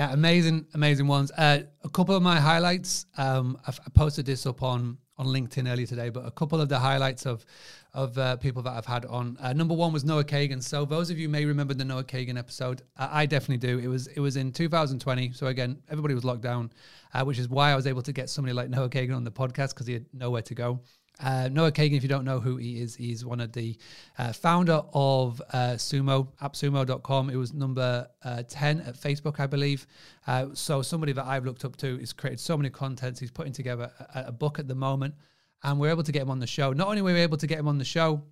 Yeah, 0.00 0.14
amazing, 0.14 0.64
amazing 0.72 1.08
ones. 1.08 1.30
Uh, 1.30 1.60
a 1.84 1.88
couple 1.90 2.16
of 2.16 2.22
my 2.22 2.40
highlights. 2.40 3.04
Um, 3.18 3.58
I've, 3.66 3.78
I 3.84 3.90
posted 3.90 4.24
this 4.24 4.46
up 4.46 4.62
on 4.62 4.96
on 5.18 5.26
LinkedIn 5.26 5.70
earlier 5.70 5.86
today, 5.86 6.08
but 6.08 6.24
a 6.24 6.30
couple 6.30 6.58
of 6.58 6.70
the 6.70 6.78
highlights 6.78 7.26
of 7.26 7.44
of 7.92 8.16
uh, 8.16 8.36
people 8.36 8.62
that 8.62 8.70
I've 8.70 8.86
had 8.86 9.04
on. 9.04 9.36
Uh, 9.38 9.52
number 9.52 9.74
one 9.74 9.92
was 9.92 10.02
Noah 10.02 10.24
Kagan. 10.24 10.62
So 10.62 10.86
those 10.86 11.10
of 11.10 11.18
you 11.18 11.28
may 11.28 11.44
remember 11.44 11.74
the 11.74 11.84
Noah 11.84 12.04
Kagan 12.04 12.38
episode. 12.38 12.80
I, 12.96 13.24
I 13.24 13.26
definitely 13.26 13.58
do. 13.58 13.78
It 13.78 13.88
was 13.88 14.06
it 14.06 14.20
was 14.20 14.36
in 14.36 14.52
2020. 14.52 15.32
So 15.32 15.48
again, 15.48 15.82
everybody 15.90 16.14
was 16.14 16.24
locked 16.24 16.40
down, 16.40 16.72
uh, 17.12 17.22
which 17.24 17.38
is 17.38 17.50
why 17.50 17.70
I 17.70 17.76
was 17.76 17.86
able 17.86 18.00
to 18.00 18.12
get 18.14 18.30
somebody 18.30 18.54
like 18.54 18.70
Noah 18.70 18.88
Kagan 18.88 19.14
on 19.14 19.24
the 19.24 19.30
podcast 19.30 19.74
because 19.74 19.86
he 19.86 19.92
had 19.92 20.06
nowhere 20.14 20.40
to 20.40 20.54
go. 20.54 20.80
Uh, 21.22 21.48
Noah 21.52 21.72
Kagan, 21.72 21.96
if 21.96 22.02
you 22.02 22.08
don't 22.08 22.24
know 22.24 22.40
who 22.40 22.56
he 22.56 22.80
is, 22.80 22.94
he's 22.94 23.24
one 23.24 23.40
of 23.40 23.52
the 23.52 23.76
uh, 24.18 24.32
founder 24.32 24.82
of 24.94 25.42
uh, 25.52 25.74
Sumo, 25.74 26.28
appsumo.com. 26.42 27.30
It 27.30 27.36
was 27.36 27.52
number 27.52 28.08
uh, 28.24 28.42
10 28.48 28.80
at 28.80 28.94
Facebook, 28.94 29.38
I 29.38 29.46
believe. 29.46 29.86
Uh, 30.26 30.46
so 30.54 30.82
somebody 30.82 31.12
that 31.12 31.26
I've 31.26 31.44
looked 31.44 31.64
up 31.64 31.76
to. 31.78 31.98
He's 31.98 32.12
created 32.12 32.40
so 32.40 32.56
many 32.56 32.70
contents. 32.70 33.20
He's 33.20 33.30
putting 33.30 33.52
together 33.52 33.90
a, 34.14 34.24
a 34.28 34.32
book 34.32 34.58
at 34.58 34.66
the 34.66 34.74
moment. 34.74 35.14
And 35.62 35.78
we're 35.78 35.90
able 35.90 36.04
to 36.04 36.12
get 36.12 36.22
him 36.22 36.30
on 36.30 36.38
the 36.38 36.46
show. 36.46 36.72
Not 36.72 36.88
only 36.88 37.02
were 37.02 37.12
we 37.12 37.20
able 37.20 37.36
to 37.36 37.46
get 37.46 37.58
him 37.58 37.68
on 37.68 37.76
the 37.76 37.84
show, 37.84 38.22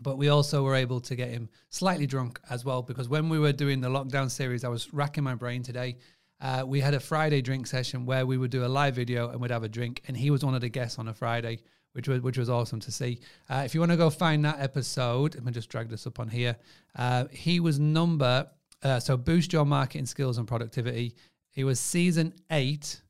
but 0.00 0.18
we 0.18 0.28
also 0.28 0.62
were 0.62 0.74
able 0.74 1.00
to 1.00 1.14
get 1.14 1.30
him 1.30 1.48
slightly 1.70 2.06
drunk 2.06 2.40
as 2.50 2.64
well 2.64 2.82
because 2.82 3.08
when 3.08 3.28
we 3.28 3.38
were 3.38 3.52
doing 3.52 3.80
the 3.80 3.88
lockdown 3.88 4.30
series, 4.30 4.64
I 4.64 4.68
was 4.68 4.92
racking 4.92 5.24
my 5.24 5.34
brain 5.34 5.62
today. 5.62 5.96
Uh, 6.40 6.64
we 6.66 6.80
had 6.80 6.94
a 6.94 7.00
Friday 7.00 7.40
drink 7.40 7.66
session 7.66 8.04
where 8.06 8.26
we 8.26 8.36
would 8.36 8.50
do 8.50 8.64
a 8.64 8.66
live 8.66 8.94
video 8.94 9.30
and 9.30 9.40
we'd 9.40 9.50
have 9.50 9.62
a 9.62 9.68
drink, 9.68 10.02
and 10.08 10.16
he 10.16 10.30
was 10.30 10.44
one 10.44 10.54
of 10.54 10.60
the 10.60 10.68
guests 10.68 10.98
on 10.98 11.08
a 11.08 11.14
Friday, 11.14 11.60
which 11.94 12.06
was 12.06 12.20
which 12.20 12.38
was 12.38 12.48
awesome 12.48 12.78
to 12.80 12.92
see. 12.92 13.18
Uh, 13.50 13.62
if 13.64 13.74
you 13.74 13.80
want 13.80 13.90
to 13.90 13.96
go 13.96 14.10
find 14.10 14.44
that 14.44 14.60
episode, 14.60 15.34
let 15.34 15.44
me 15.44 15.50
just 15.50 15.68
drag 15.68 15.88
this 15.88 16.06
up 16.06 16.20
on 16.20 16.28
here. 16.28 16.56
Uh, 16.96 17.24
he 17.32 17.58
was 17.58 17.80
number 17.80 18.46
uh, 18.84 19.00
so 19.00 19.16
boost 19.16 19.52
your 19.52 19.64
marketing 19.64 20.06
skills 20.06 20.38
and 20.38 20.46
productivity. 20.46 21.16
He 21.50 21.64
was 21.64 21.80
season 21.80 22.34
eight, 22.50 23.00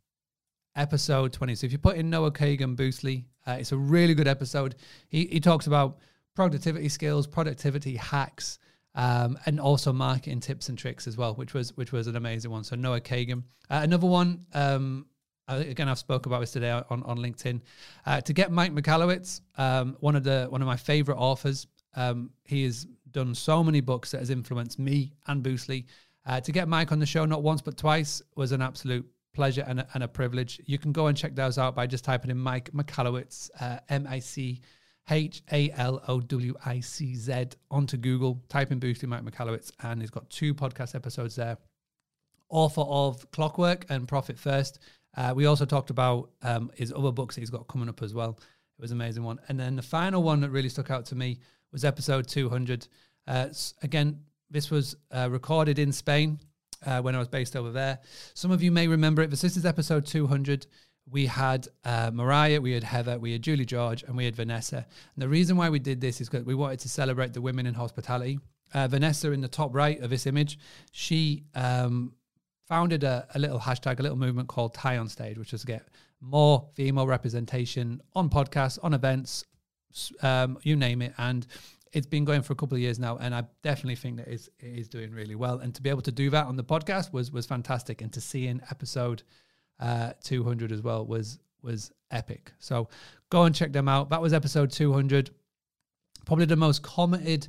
episode 0.77 1.33
20. 1.33 1.57
So 1.57 1.67
if 1.67 1.73
you 1.73 1.79
put 1.79 1.97
in 1.97 2.09
Noah 2.09 2.31
Kagan 2.31 2.77
Boostly, 2.77 3.25
uh, 3.47 3.57
it's 3.59 3.73
a 3.73 3.77
really 3.77 4.15
good 4.15 4.29
episode. 4.29 4.77
He, 5.09 5.27
he 5.27 5.41
talks 5.41 5.67
about 5.67 5.99
productivity 6.37 6.89
skills, 6.89 7.27
productivity 7.27 7.97
hacks, 7.97 8.59
um, 8.95 9.37
and 9.47 9.59
also 9.59 9.93
marketing 9.93 10.39
tips 10.39 10.69
and 10.69 10.79
tricks 10.79 11.09
as 11.09 11.17
well, 11.17 11.35
which 11.35 11.53
was 11.53 11.77
which 11.77 11.91
was 11.91 12.07
an 12.07 12.15
amazing 12.15 12.53
one. 12.53 12.63
So 12.63 12.77
Noah 12.77 13.01
Kagan. 13.01 13.43
Uh, 13.69 13.81
another 13.83 14.07
one, 14.07 14.47
um, 14.55 15.07
again, 15.49 15.89
I've 15.89 15.99
spoke 15.99 16.27
about 16.27 16.41
this 16.41 16.53
today 16.53 16.71
on 16.71 17.03
on 17.03 17.19
LinkedIn. 17.19 17.61
Uh, 18.07 18.21
to 18.21 18.33
get 18.33 18.51
Mike 18.51 18.73
Michalowicz, 18.73 19.41
um, 19.57 19.97
one 20.01 20.17
of 20.17 20.25
the 20.25 20.47
one 20.49 20.63
of 20.63 20.67
my 20.67 20.77
favorite 20.77 21.19
authors. 21.19 21.67
Um, 21.97 22.31
he 22.45 22.65
has 22.65 22.87
done 23.13 23.35
so 23.35 23.63
many 23.63 23.81
books 23.81 24.11
that 24.11 24.19
has 24.19 24.31
influenced 24.31 24.79
me 24.79 25.13
and 25.27 25.43
Boostly. 25.43 25.85
Uh, 26.27 26.41
to 26.41 26.53
get 26.53 26.69
Mike 26.69 26.91
on 26.91 26.99
the 26.99 27.07
show 27.07 27.25
not 27.25 27.43
once 27.43 27.61
but 27.61 27.77
twice 27.77 28.23
was 28.35 28.51
an 28.53 28.63
absolute 28.63 29.07
pleasure 29.35 29.65
and 29.67 29.81
a, 29.81 29.87
and 29.95 30.03
a 30.03 30.09
privilege. 30.09 30.61
You 30.65 30.79
can 30.79 30.93
go 30.93 31.09
and 31.09 31.17
check 31.17 31.35
those 31.35 31.59
out 31.59 31.75
by 31.75 31.87
just 31.87 32.05
typing 32.05 32.31
in 32.31 32.39
Mike 32.39 32.71
Michalowicz, 32.73 33.51
uh, 33.61 33.79
M 33.89 34.07
I 34.09 34.21
C 34.21 34.61
H 35.11 35.43
A 35.53 35.71
L 35.73 36.03
O 36.09 36.21
W 36.21 36.55
I 36.65 36.81
C 36.81 37.15
Z 37.15 37.49
onto 37.71 37.97
Google. 37.97 38.43
Type 38.49 38.73
in 38.73 38.81
Boostly 38.81 39.09
Mike 39.09 39.23
Michalowicz, 39.23 39.71
and 39.83 40.01
he's 40.01 40.11
got 40.11 40.29
two 40.31 40.55
podcast 40.55 40.95
episodes 40.95 41.37
there. 41.37 41.59
Author 42.49 42.83
of 42.83 43.31
Clockwork 43.33 43.87
and 43.91 44.09
Profit 44.09 44.39
First. 44.39 44.79
Uh, 45.17 45.33
we 45.35 45.47
also 45.47 45.65
talked 45.65 45.91
about 45.91 46.31
um, 46.43 46.71
his 46.75 46.93
other 46.93 47.13
books 47.13 47.35
that 47.35 47.41
he's 47.41 47.51
got 47.51 47.69
coming 47.69 47.89
up 47.89 48.03
as 48.03 48.15
well. 48.15 48.39
It 48.79 48.83
was 48.83 48.91
an 48.91 48.97
amazing 48.97 49.23
one. 49.23 49.39
And 49.49 49.59
then 49.59 49.77
the 49.77 49.83
final 49.83 50.23
one 50.23 50.41
that 50.41 50.51
really 50.51 50.69
stuck 50.69 50.91
out 50.91 51.07
to 51.07 51.15
me 51.15 51.39
was 51.73 51.85
episode 51.85 52.27
200. 52.27 52.89
Uh, 53.27 53.49
again, 53.83 54.21
this 54.51 54.71
was 54.71 54.97
uh, 55.11 55.29
recorded 55.31 55.79
in 55.79 55.93
Spain 55.93 56.39
uh, 56.85 57.01
when 57.01 57.15
I 57.15 57.19
was 57.19 57.29
based 57.29 57.57
over 57.57 57.71
there. 57.71 57.99
Some 58.35 58.51
of 58.51 58.63
you 58.63 58.71
may 58.71 58.89
remember 58.89 59.23
it, 59.23 59.31
but 59.31 59.41
this 59.41 59.57
is 59.57 59.65
episode 59.65 60.07
200. 60.07 60.67
We 61.11 61.27
had 61.27 61.69
uh, 61.85 62.11
Mariah, 62.13 62.61
we 62.61 62.73
had 62.73 62.83
Heather, 62.83 63.19
we 63.19 63.33
had 63.33 63.43
Julie 63.43 63.67
George, 63.67 64.03
and 64.03 64.17
we 64.17 64.25
had 64.25 64.35
Vanessa. 64.35 64.79
And 64.79 65.23
the 65.23 65.29
reason 65.29 65.57
why 65.57 65.69
we 65.69 65.79
did 65.79 66.01
this 66.01 66.21
is 66.21 66.29
because 66.29 66.47
we 66.47 66.55
wanted 66.55 66.81
to 66.81 66.89
celebrate 66.89 67.35
the 67.35 67.43
women 67.43 67.67
in 67.67 67.75
hospitality. 67.75 68.41
Uh, 68.73 68.89
Vanessa, 68.89 69.31
in 69.31 69.41
the 69.41 69.49
top 69.49 69.75
right 69.75 70.01
of 70.01 70.11
this 70.11 70.27
image, 70.27 70.59
she 70.93 71.45
um, 71.55 72.13
founded 72.67 73.05
a, 73.05 73.27
a, 73.35 73.39
little 73.39 73.59
hashtag, 73.59 74.01
a 74.01 74.03
little 74.03 74.19
movement 74.19 74.49
called 74.49 74.75
Tie 74.75 74.97
on 74.97 75.09
Stage, 75.09 75.39
which 75.39 75.53
is 75.53 75.63
to 75.63 75.67
get 75.67 75.89
more 76.21 76.67
female 76.75 77.07
representation 77.07 78.01
on 78.15 78.31
podcasts, 78.31 78.79
on 78.83 78.95
events, 78.95 79.45
um, 80.23 80.59
you 80.63 80.77
name 80.77 81.03
it. 81.03 81.15
And 81.19 81.47
it's 81.93 82.07
been 82.07 82.25
going 82.25 82.43
for 82.43 82.53
a 82.53 82.57
couple 82.57 82.75
of 82.75 82.81
years 82.81 82.99
now, 82.99 83.19
and 83.19 83.35
I 83.35 83.45
definitely 83.63 83.97
think 83.97 84.17
that 84.17 84.29
it's, 84.29 84.49
it 84.59 84.79
is 84.79 84.89
doing 84.89 85.13
really 85.13 85.35
well. 85.37 85.59
And 85.59 85.75
to 85.75 85.83
be 85.83 85.91
able 85.91 86.03
to 86.03 86.13
do 86.13 86.31
that 86.31 86.47
on 86.47 86.57
the 86.57 86.65
podcast 86.65 87.13
was 87.13 87.31
was 87.31 87.47
fantastic, 87.47 88.03
and 88.03 88.13
to 88.13 88.21
see 88.21 88.49
in 88.49 88.61
episode 88.71 89.23
uh, 89.79 90.13
200 90.23 90.73
as 90.73 90.83
well 90.83 91.07
was 91.07 91.39
was 91.63 91.93
epic. 92.11 92.53
So 92.59 92.89
go 93.31 93.45
and 93.45 93.55
check 93.55 93.73
them 93.73 93.89
out. 93.89 94.11
That 94.11 94.21
was 94.21 94.33
episode 94.33 94.71
200, 94.71 95.31
probably 96.27 96.47
the 96.47 96.57
most 96.57 96.83
commented 96.83 97.49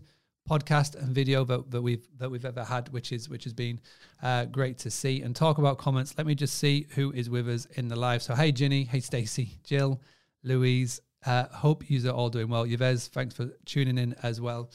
podcast 0.49 0.95
and 0.95 1.13
video 1.13 1.43
that, 1.45 1.71
that 1.71 1.81
we've 1.81 2.07
that 2.17 2.29
we've 2.29 2.45
ever 2.45 2.63
had, 2.63 2.89
which 2.89 3.11
is 3.11 3.29
which 3.29 3.43
has 3.43 3.53
been 3.53 3.79
uh, 4.21 4.45
great 4.45 4.77
to 4.79 4.91
see. 4.91 5.21
And 5.21 5.35
talk 5.35 5.57
about 5.57 5.77
comments. 5.77 6.15
Let 6.17 6.27
me 6.27 6.35
just 6.35 6.55
see 6.55 6.87
who 6.91 7.11
is 7.11 7.29
with 7.29 7.49
us 7.49 7.65
in 7.75 7.87
the 7.87 7.95
live. 7.95 8.21
So 8.21 8.35
hey 8.35 8.51
Ginny, 8.51 8.83
hey 8.83 8.99
Stacy, 8.99 9.59
Jill, 9.63 10.01
Louise, 10.43 11.01
uh, 11.25 11.45
hope 11.47 11.89
you 11.89 12.07
are 12.09 12.13
all 12.13 12.29
doing 12.29 12.49
well. 12.49 12.65
Yves, 12.65 13.07
thanks 13.07 13.35
for 13.35 13.49
tuning 13.65 13.97
in 13.97 14.15
as 14.23 14.39
well. 14.39 14.69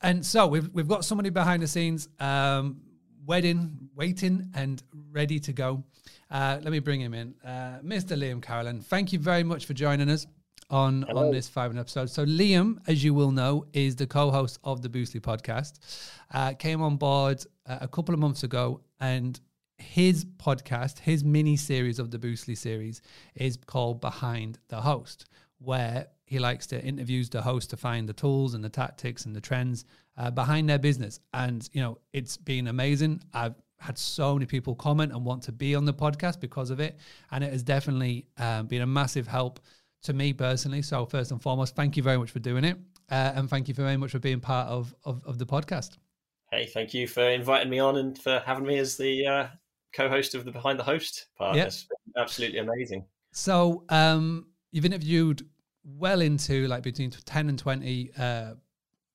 And 0.00 0.24
so 0.24 0.46
we've 0.46 0.68
we've 0.72 0.88
got 0.88 1.04
somebody 1.04 1.30
behind 1.30 1.62
the 1.62 1.68
scenes, 1.68 2.08
um, 2.18 2.80
wedding, 3.24 3.88
waiting 3.94 4.50
and 4.54 4.82
ready 5.12 5.38
to 5.40 5.52
go. 5.52 5.84
Uh, 6.30 6.58
let 6.62 6.72
me 6.72 6.78
bring 6.78 7.00
him 7.00 7.12
in, 7.12 7.34
uh, 7.44 7.78
Mr. 7.84 8.16
Liam 8.16 8.42
Carolan. 8.42 8.80
Thank 8.80 9.12
you 9.12 9.18
very 9.18 9.44
much 9.44 9.66
for 9.66 9.74
joining 9.74 10.08
us 10.08 10.26
on 10.72 11.02
Hello. 11.02 11.26
on 11.26 11.30
this 11.30 11.48
five 11.48 11.70
minute 11.70 11.82
episode. 11.82 12.10
So 12.10 12.24
Liam, 12.24 12.78
as 12.88 13.04
you 13.04 13.14
will 13.14 13.30
know, 13.30 13.66
is 13.72 13.94
the 13.94 14.06
co-host 14.06 14.58
of 14.64 14.82
the 14.82 14.88
Boostly 14.88 15.20
podcast. 15.20 15.78
Uh, 16.34 16.54
came 16.54 16.82
on 16.82 16.96
board 16.96 17.44
uh, 17.66 17.78
a 17.82 17.88
couple 17.88 18.12
of 18.14 18.18
months 18.18 18.42
ago, 18.42 18.80
and 18.98 19.38
his 19.78 20.24
podcast, 20.24 20.98
his 20.98 21.22
mini 21.22 21.56
series 21.56 21.98
of 22.00 22.10
the 22.10 22.18
Boostly 22.18 22.56
series, 22.56 23.02
is 23.36 23.56
called 23.66 24.00
Behind 24.00 24.58
the 24.68 24.80
Host 24.80 25.26
where 25.64 26.08
he 26.24 26.38
likes 26.38 26.66
to 26.66 26.82
interviews 26.82 27.28
the 27.30 27.42
host 27.42 27.70
to 27.70 27.76
find 27.76 28.08
the 28.08 28.12
tools 28.12 28.54
and 28.54 28.64
the 28.64 28.68
tactics 28.68 29.26
and 29.26 29.36
the 29.36 29.40
trends 29.40 29.84
uh, 30.16 30.30
behind 30.30 30.68
their 30.68 30.78
business. 30.78 31.20
And 31.32 31.68
you 31.72 31.80
know, 31.80 31.98
it's 32.12 32.36
been 32.36 32.68
amazing. 32.68 33.22
I've 33.32 33.54
had 33.78 33.98
so 33.98 34.34
many 34.34 34.46
people 34.46 34.74
comment 34.74 35.12
and 35.12 35.24
want 35.24 35.42
to 35.44 35.52
be 35.52 35.74
on 35.74 35.84
the 35.84 35.94
podcast 35.94 36.40
because 36.40 36.70
of 36.70 36.80
it, 36.80 36.98
and 37.30 37.42
it 37.42 37.52
has 37.52 37.62
definitely 37.62 38.26
um, 38.38 38.66
been 38.66 38.82
a 38.82 38.86
massive 38.86 39.26
help 39.26 39.60
to 40.02 40.12
me 40.12 40.32
personally. 40.32 40.82
So 40.82 41.06
first 41.06 41.30
and 41.30 41.40
foremost, 41.40 41.76
thank 41.76 41.96
you 41.96 42.02
very 42.02 42.18
much 42.18 42.30
for 42.30 42.38
doing 42.38 42.64
it, 42.64 42.76
uh, 43.10 43.32
and 43.34 43.48
thank 43.48 43.68
you 43.68 43.74
very 43.74 43.96
much 43.96 44.12
for 44.12 44.18
being 44.18 44.40
part 44.40 44.68
of, 44.68 44.94
of, 45.04 45.22
of 45.24 45.38
the 45.38 45.46
podcast. 45.46 45.98
Hey, 46.50 46.66
thank 46.66 46.92
you 46.92 47.06
for 47.06 47.22
inviting 47.22 47.70
me 47.70 47.78
on 47.78 47.96
and 47.96 48.18
for 48.18 48.42
having 48.44 48.66
me 48.66 48.78
as 48.78 48.96
the 48.96 49.26
uh, 49.26 49.46
co-host 49.94 50.34
of 50.34 50.44
the 50.44 50.52
Behind 50.52 50.78
the 50.78 50.84
Host 50.84 51.28
part. 51.36 51.56
Yep. 51.56 51.66
It's 51.66 51.86
absolutely 52.16 52.58
amazing. 52.58 53.06
So 53.32 53.84
um, 53.88 54.46
you've 54.70 54.84
interviewed 54.84 55.46
well 55.84 56.20
into 56.20 56.66
like 56.68 56.82
between 56.82 57.10
10 57.10 57.48
and 57.48 57.58
20 57.58 58.10
uh, 58.18 58.54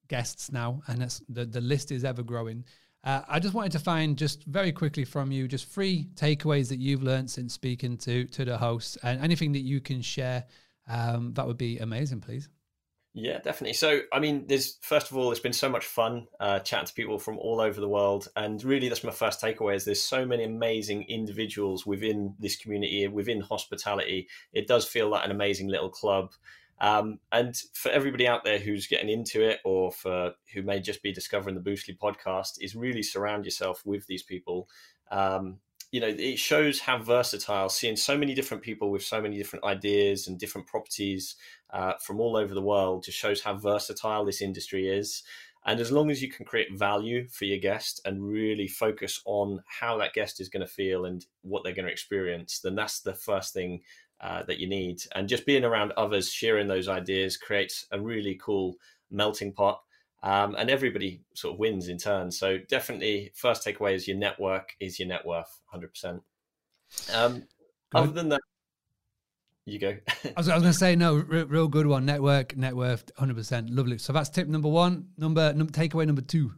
guests 0.07 0.51
now, 0.51 0.81
and 0.87 1.01
that's, 1.01 1.21
the, 1.29 1.45
the 1.45 1.61
list 1.61 1.91
is 1.91 2.03
ever 2.03 2.23
growing. 2.23 2.65
Uh, 3.03 3.21
I 3.27 3.39
just 3.39 3.53
wanted 3.53 3.71
to 3.73 3.79
find 3.79 4.17
just 4.17 4.43
very 4.45 4.71
quickly 4.71 5.05
from 5.05 5.31
you 5.31 5.47
just 5.47 5.69
three 5.69 6.09
takeaways 6.15 6.67
that 6.69 6.79
you've 6.79 7.03
learned 7.03 7.29
since 7.29 7.53
speaking 7.53 7.97
to 7.99 8.25
to 8.25 8.43
the 8.43 8.57
hosts, 8.57 8.97
and 9.03 9.21
anything 9.21 9.51
that 9.53 9.61
you 9.61 9.79
can 9.79 10.01
share. 10.01 10.43
Um, 10.87 11.33
that 11.33 11.47
would 11.47 11.57
be 11.57 11.79
amazing, 11.79 12.21
please. 12.21 12.49
Yeah, 13.13 13.39
definitely. 13.39 13.73
So, 13.73 14.01
I 14.13 14.19
mean, 14.19 14.45
there's 14.45 14.77
first 14.81 15.09
of 15.09 15.17
all, 15.17 15.31
it's 15.31 15.39
been 15.39 15.51
so 15.51 15.69
much 15.69 15.85
fun 15.85 16.27
uh, 16.39 16.59
chatting 16.59 16.85
to 16.85 16.93
people 16.93 17.17
from 17.17 17.39
all 17.39 17.59
over 17.59 17.81
the 17.81 17.89
world, 17.89 18.27
and 18.35 18.63
really, 18.63 18.89
that's 18.89 19.03
my 19.03 19.11
first 19.11 19.41
takeaway. 19.41 19.75
Is 19.75 19.85
there's 19.85 20.01
so 20.01 20.23
many 20.23 20.43
amazing 20.43 21.03
individuals 21.09 21.83
within 21.83 22.35
this 22.37 22.55
community, 22.55 23.07
within 23.07 23.41
hospitality. 23.41 24.27
It 24.53 24.67
does 24.67 24.85
feel 24.85 25.09
like 25.09 25.25
an 25.25 25.31
amazing 25.31 25.67
little 25.67 25.89
club. 25.89 26.31
Um, 26.79 27.19
and 27.31 27.55
for 27.73 27.89
everybody 27.89 28.27
out 28.27 28.43
there 28.43 28.59
who's 28.59 28.85
getting 28.85 29.09
into 29.09 29.41
it, 29.41 29.61
or 29.65 29.91
for 29.91 30.33
who 30.53 30.61
may 30.61 30.79
just 30.79 31.01
be 31.01 31.11
discovering 31.11 31.55
the 31.55 31.71
Boostly 31.71 31.97
podcast, 31.97 32.61
is 32.61 32.75
really 32.75 33.01
surround 33.01 33.45
yourself 33.45 33.81
with 33.83 34.05
these 34.05 34.21
people. 34.21 34.69
Um, 35.09 35.57
you 35.91 36.01
know, 36.01 36.07
it 36.07 36.37
shows 36.37 36.79
how 36.79 36.97
versatile. 36.97 37.69
Seeing 37.69 37.95
so 37.95 38.17
many 38.17 38.33
different 38.33 38.63
people 38.63 38.91
with 38.91 39.03
so 39.03 39.21
many 39.21 39.37
different 39.37 39.65
ideas 39.65 40.27
and 40.27 40.37
different 40.37 40.67
properties 40.67 41.35
uh, 41.71 41.93
from 42.01 42.19
all 42.19 42.35
over 42.35 42.53
the 42.53 42.61
world 42.61 43.03
just 43.03 43.17
shows 43.17 43.41
how 43.41 43.55
versatile 43.55 44.25
this 44.25 44.41
industry 44.41 44.89
is. 44.89 45.23
And 45.65 45.79
as 45.79 45.91
long 45.91 46.09
as 46.09 46.21
you 46.21 46.29
can 46.29 46.45
create 46.45 46.77
value 46.77 47.27
for 47.27 47.45
your 47.45 47.57
guest 47.57 47.99
and 48.05 48.25
really 48.25 48.67
focus 48.67 49.21
on 49.25 49.61
how 49.65 49.97
that 49.97 50.13
guest 50.13 50.39
is 50.39 50.49
going 50.49 50.65
to 50.65 50.71
feel 50.71 51.05
and 51.05 51.25
what 51.41 51.63
they're 51.63 51.73
going 51.73 51.85
to 51.85 51.91
experience, 51.91 52.59
then 52.59 52.75
that's 52.75 53.01
the 53.01 53.13
first 53.13 53.53
thing 53.53 53.81
uh, 54.21 54.43
that 54.43 54.59
you 54.59 54.67
need. 54.67 55.01
And 55.13 55.27
just 55.27 55.45
being 55.45 55.65
around 55.65 55.91
others, 55.97 56.31
sharing 56.31 56.67
those 56.67 56.87
ideas 56.87 57.37
creates 57.37 57.85
a 57.91 57.99
really 57.99 58.39
cool 58.41 58.75
melting 59.11 59.53
pot. 59.53 59.81
Um, 60.27 60.55
and 60.55 60.69
everybody 60.69 61.21
sort 61.35 61.53
of 61.53 61.59
wins 61.59 61.87
in 61.87 61.97
turn. 61.97 62.31
So 62.31 62.57
definitely, 62.57 63.31
first 63.33 63.65
takeaway 63.65 63.93
is 63.93 64.09
your 64.09 64.17
network 64.17 64.75
is 64.77 64.99
your 64.99 65.07
net 65.07 65.25
worth, 65.25 65.61
hundred 65.67 65.87
um, 65.87 65.91
percent. 65.91 67.43
Other 67.95 68.11
than 68.11 68.29
that, 68.29 68.41
you 69.65 69.79
go. 69.79 69.95
I 70.09 70.33
was, 70.35 70.47
was 70.47 70.49
going 70.49 70.63
to 70.63 70.73
say 70.73 70.97
no, 70.97 71.15
real, 71.15 71.47
real, 71.47 71.67
good 71.69 71.87
one. 71.87 72.05
Network, 72.05 72.57
net 72.57 72.75
worth, 72.75 73.09
hundred 73.15 73.37
percent, 73.37 73.69
lovely. 73.69 73.99
So 73.99 74.11
that's 74.11 74.27
tip 74.27 74.49
number 74.49 74.67
one. 74.67 75.07
Number, 75.17 75.53
number 75.53 75.71
takeaway 75.71 76.05
number 76.05 76.21
two. 76.21 76.51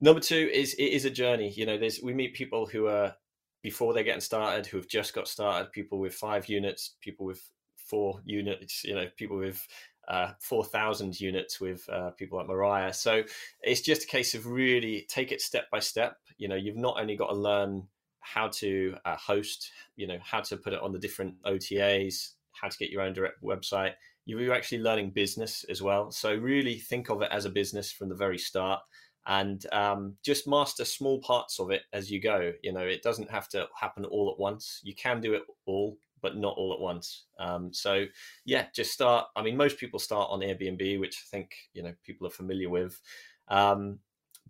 Number 0.00 0.20
two 0.20 0.50
is 0.52 0.74
it 0.74 0.86
is 0.86 1.04
a 1.04 1.10
journey. 1.10 1.50
You 1.50 1.64
know, 1.64 1.78
there's 1.78 2.00
we 2.02 2.14
meet 2.14 2.34
people 2.34 2.66
who 2.66 2.88
are 2.88 3.14
before 3.62 3.94
they're 3.94 4.02
getting 4.02 4.20
started, 4.20 4.66
who 4.66 4.78
have 4.78 4.88
just 4.88 5.14
got 5.14 5.28
started. 5.28 5.70
People 5.70 6.00
with 6.00 6.12
five 6.12 6.48
units, 6.48 6.96
people 7.00 7.24
with 7.26 7.40
four 7.76 8.20
units. 8.24 8.82
You 8.82 8.96
know, 8.96 9.06
people 9.16 9.36
with 9.36 9.64
uh, 10.08 10.32
4,000 10.40 11.20
units 11.20 11.60
with 11.60 11.88
uh, 11.88 12.10
people 12.10 12.38
like 12.38 12.48
Mariah. 12.48 12.92
So 12.92 13.22
it's 13.62 13.80
just 13.80 14.04
a 14.04 14.06
case 14.06 14.34
of 14.34 14.46
really 14.46 15.06
take 15.08 15.32
it 15.32 15.40
step 15.40 15.70
by 15.70 15.78
step. 15.78 16.16
You 16.38 16.48
know, 16.48 16.56
you've 16.56 16.76
not 16.76 17.00
only 17.00 17.16
got 17.16 17.28
to 17.28 17.36
learn 17.36 17.86
how 18.20 18.48
to 18.48 18.96
uh, 19.04 19.16
host, 19.16 19.70
you 19.96 20.06
know, 20.06 20.18
how 20.22 20.40
to 20.40 20.56
put 20.56 20.72
it 20.72 20.80
on 20.80 20.92
the 20.92 20.98
different 20.98 21.34
OTAs, 21.44 22.32
how 22.52 22.68
to 22.68 22.78
get 22.78 22.90
your 22.90 23.02
own 23.02 23.12
direct 23.12 23.42
website. 23.42 23.92
You're 24.24 24.54
actually 24.54 24.82
learning 24.82 25.10
business 25.10 25.64
as 25.68 25.82
well. 25.82 26.10
So 26.12 26.34
really 26.34 26.78
think 26.78 27.10
of 27.10 27.22
it 27.22 27.28
as 27.32 27.44
a 27.44 27.50
business 27.50 27.90
from 27.90 28.08
the 28.08 28.14
very 28.14 28.38
start 28.38 28.80
and 29.26 29.64
um, 29.72 30.16
just 30.22 30.48
master 30.48 30.84
small 30.84 31.20
parts 31.20 31.60
of 31.60 31.70
it 31.70 31.82
as 31.92 32.10
you 32.10 32.20
go. 32.20 32.52
You 32.62 32.72
know, 32.72 32.80
it 32.80 33.02
doesn't 33.02 33.30
have 33.30 33.48
to 33.50 33.68
happen 33.78 34.04
all 34.04 34.30
at 34.30 34.40
once. 34.40 34.80
You 34.82 34.94
can 34.94 35.20
do 35.20 35.34
it 35.34 35.42
all, 35.66 35.96
but 36.22 36.36
not 36.36 36.54
all 36.56 36.72
at 36.72 36.80
once. 36.80 37.24
Um, 37.38 37.72
so 37.72 38.06
yeah, 38.44 38.66
just 38.74 38.92
start. 38.92 39.26
I 39.36 39.42
mean, 39.42 39.56
most 39.56 39.78
people 39.78 39.98
start 39.98 40.30
on 40.30 40.40
Airbnb, 40.40 41.00
which 41.00 41.24
I 41.24 41.26
think 41.36 41.54
you 41.74 41.82
know 41.82 41.92
people 42.04 42.26
are 42.26 42.30
familiar 42.30 42.70
with. 42.70 43.00
Um, 43.48 43.98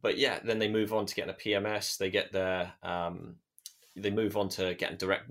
but 0.01 0.19
yeah, 0.19 0.41
then 0.45 0.59
they 0.59 0.69
move 0.69 0.93
on 0.93 1.07
to 1.07 1.15
getting 1.15 1.35
a 1.35 1.35
PMS. 1.35 1.97
They 1.97 2.11
get 2.11 2.33
their 2.33 2.73
um, 2.83 3.37
they 3.97 4.11
move 4.11 4.37
on 4.37 4.49
to 4.51 4.75
getting 4.75 4.97
direct 4.97 5.31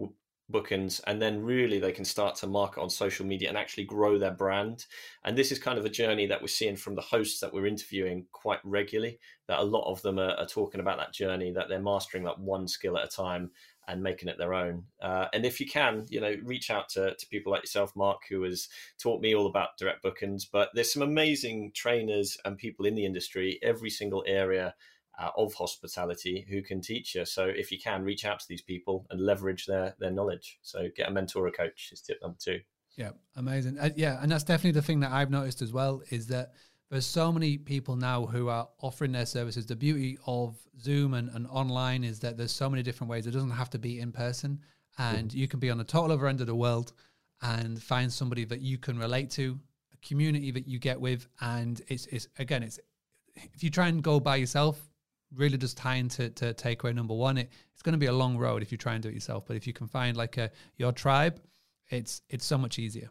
bookings 0.51 0.99
and 1.01 1.21
then 1.21 1.41
really 1.41 1.79
they 1.79 1.91
can 1.91 2.05
start 2.05 2.35
to 2.35 2.47
market 2.47 2.81
on 2.81 2.89
social 2.89 3.25
media 3.25 3.49
and 3.49 3.57
actually 3.57 3.85
grow 3.85 4.19
their 4.19 4.33
brand 4.33 4.85
and 5.23 5.37
this 5.37 5.51
is 5.51 5.57
kind 5.57 5.79
of 5.79 5.85
a 5.85 5.89
journey 5.89 6.27
that 6.27 6.41
we're 6.41 6.47
seeing 6.47 6.75
from 6.75 6.93
the 6.93 7.01
hosts 7.01 7.39
that 7.39 7.53
we're 7.53 7.65
interviewing 7.65 8.25
quite 8.31 8.59
regularly 8.63 9.17
that 9.47 9.59
a 9.59 9.63
lot 9.63 9.89
of 9.89 10.01
them 10.01 10.19
are, 10.19 10.31
are 10.31 10.45
talking 10.45 10.81
about 10.81 10.97
that 10.97 11.13
journey 11.13 11.51
that 11.51 11.69
they're 11.69 11.81
mastering 11.81 12.23
that 12.23 12.37
one 12.37 12.67
skill 12.67 12.97
at 12.97 13.05
a 13.05 13.07
time 13.07 13.49
and 13.91 14.01
making 14.01 14.29
it 14.29 14.37
their 14.37 14.53
own 14.53 14.83
uh, 15.01 15.27
and 15.33 15.45
if 15.45 15.59
you 15.59 15.67
can 15.67 16.05
you 16.09 16.21
know 16.21 16.35
reach 16.43 16.71
out 16.71 16.89
to, 16.89 17.13
to 17.15 17.27
people 17.27 17.51
like 17.51 17.61
yourself 17.61 17.95
mark 17.95 18.21
who 18.29 18.43
has 18.43 18.69
taught 18.97 19.21
me 19.21 19.35
all 19.35 19.47
about 19.47 19.77
direct 19.77 20.01
bookings 20.01 20.45
but 20.45 20.69
there's 20.73 20.93
some 20.93 21.03
amazing 21.03 21.71
trainers 21.75 22.37
and 22.45 22.57
people 22.57 22.85
in 22.85 22.95
the 22.95 23.05
industry 23.05 23.59
every 23.61 23.89
single 23.89 24.23
area 24.25 24.73
uh, 25.19 25.29
of 25.37 25.53
hospitality 25.53 26.45
who 26.49 26.61
can 26.61 26.81
teach 26.81 27.15
you. 27.15 27.25
So 27.25 27.45
if 27.45 27.71
you 27.71 27.77
can, 27.79 28.03
reach 28.03 28.25
out 28.25 28.39
to 28.39 28.45
these 28.47 28.61
people 28.61 29.05
and 29.09 29.19
leverage 29.19 29.65
their 29.65 29.93
their 29.99 30.09
knowledge. 30.09 30.57
So 30.61 30.87
get 30.95 31.09
a 31.09 31.11
mentor 31.11 31.45
or 31.45 31.51
coach 31.51 31.89
is 31.91 32.01
tip 32.01 32.17
number 32.21 32.37
two. 32.39 32.61
Yeah, 32.97 33.11
amazing. 33.35 33.77
Uh, 33.79 33.89
yeah, 33.95 34.19
and 34.21 34.31
that's 34.31 34.43
definitely 34.43 34.79
the 34.79 34.85
thing 34.85 34.99
that 35.01 35.11
I've 35.11 35.29
noticed 35.29 35.61
as 35.61 35.71
well 35.71 36.01
is 36.09 36.27
that 36.27 36.51
there's 36.91 37.05
so 37.05 37.31
many 37.31 37.57
people 37.57 37.95
now 37.95 38.25
who 38.25 38.49
are 38.49 38.67
offering 38.81 39.13
their 39.13 39.25
services. 39.25 39.65
The 39.65 39.77
beauty 39.77 40.17
of 40.27 40.57
Zoom 40.79 41.13
and, 41.13 41.29
and 41.29 41.47
online 41.47 42.03
is 42.03 42.19
that 42.19 42.37
there's 42.37 42.51
so 42.51 42.69
many 42.69 42.83
different 42.83 43.09
ways. 43.09 43.25
It 43.25 43.31
doesn't 43.31 43.51
have 43.51 43.69
to 43.71 43.79
be 43.79 44.01
in 44.01 44.11
person, 44.11 44.59
and 44.97 45.33
you 45.33 45.47
can 45.47 45.61
be 45.61 45.69
on 45.69 45.77
the 45.77 45.85
total 45.85 46.11
other 46.11 46.27
end 46.27 46.41
of 46.41 46.47
the 46.47 46.55
world 46.55 46.91
and 47.41 47.81
find 47.81 48.11
somebody 48.11 48.43
that 48.45 48.61
you 48.61 48.77
can 48.77 48.99
relate 48.99 49.31
to, 49.31 49.57
a 49.93 50.07
community 50.07 50.51
that 50.51 50.67
you 50.67 50.79
get 50.79 50.99
with, 50.99 51.27
and 51.39 51.81
it's 51.87 52.07
it's 52.07 52.27
again 52.37 52.61
it's 52.61 52.77
if 53.35 53.63
you 53.63 53.69
try 53.69 53.87
and 53.87 54.03
go 54.03 54.19
by 54.19 54.35
yourself, 54.35 54.77
really 55.33 55.57
just 55.57 55.77
tying 55.77 56.09
to, 56.09 56.29
to 56.31 56.53
takeaway 56.53 56.93
number 56.93 57.13
one, 57.13 57.37
it, 57.37 57.49
it's 57.73 57.81
going 57.81 57.93
to 57.93 57.99
be 57.99 58.07
a 58.07 58.13
long 58.13 58.37
road 58.37 58.61
if 58.61 58.69
you 58.69 58.77
try 58.77 58.93
and 58.93 59.01
do 59.01 59.07
it 59.07 59.13
yourself. 59.13 59.45
But 59.47 59.55
if 59.55 59.65
you 59.65 59.71
can 59.71 59.87
find 59.87 60.17
like 60.17 60.37
a 60.37 60.51
your 60.75 60.91
tribe, 60.91 61.39
it's 61.89 62.21
it's 62.29 62.45
so 62.45 62.57
much 62.57 62.79
easier. 62.79 63.09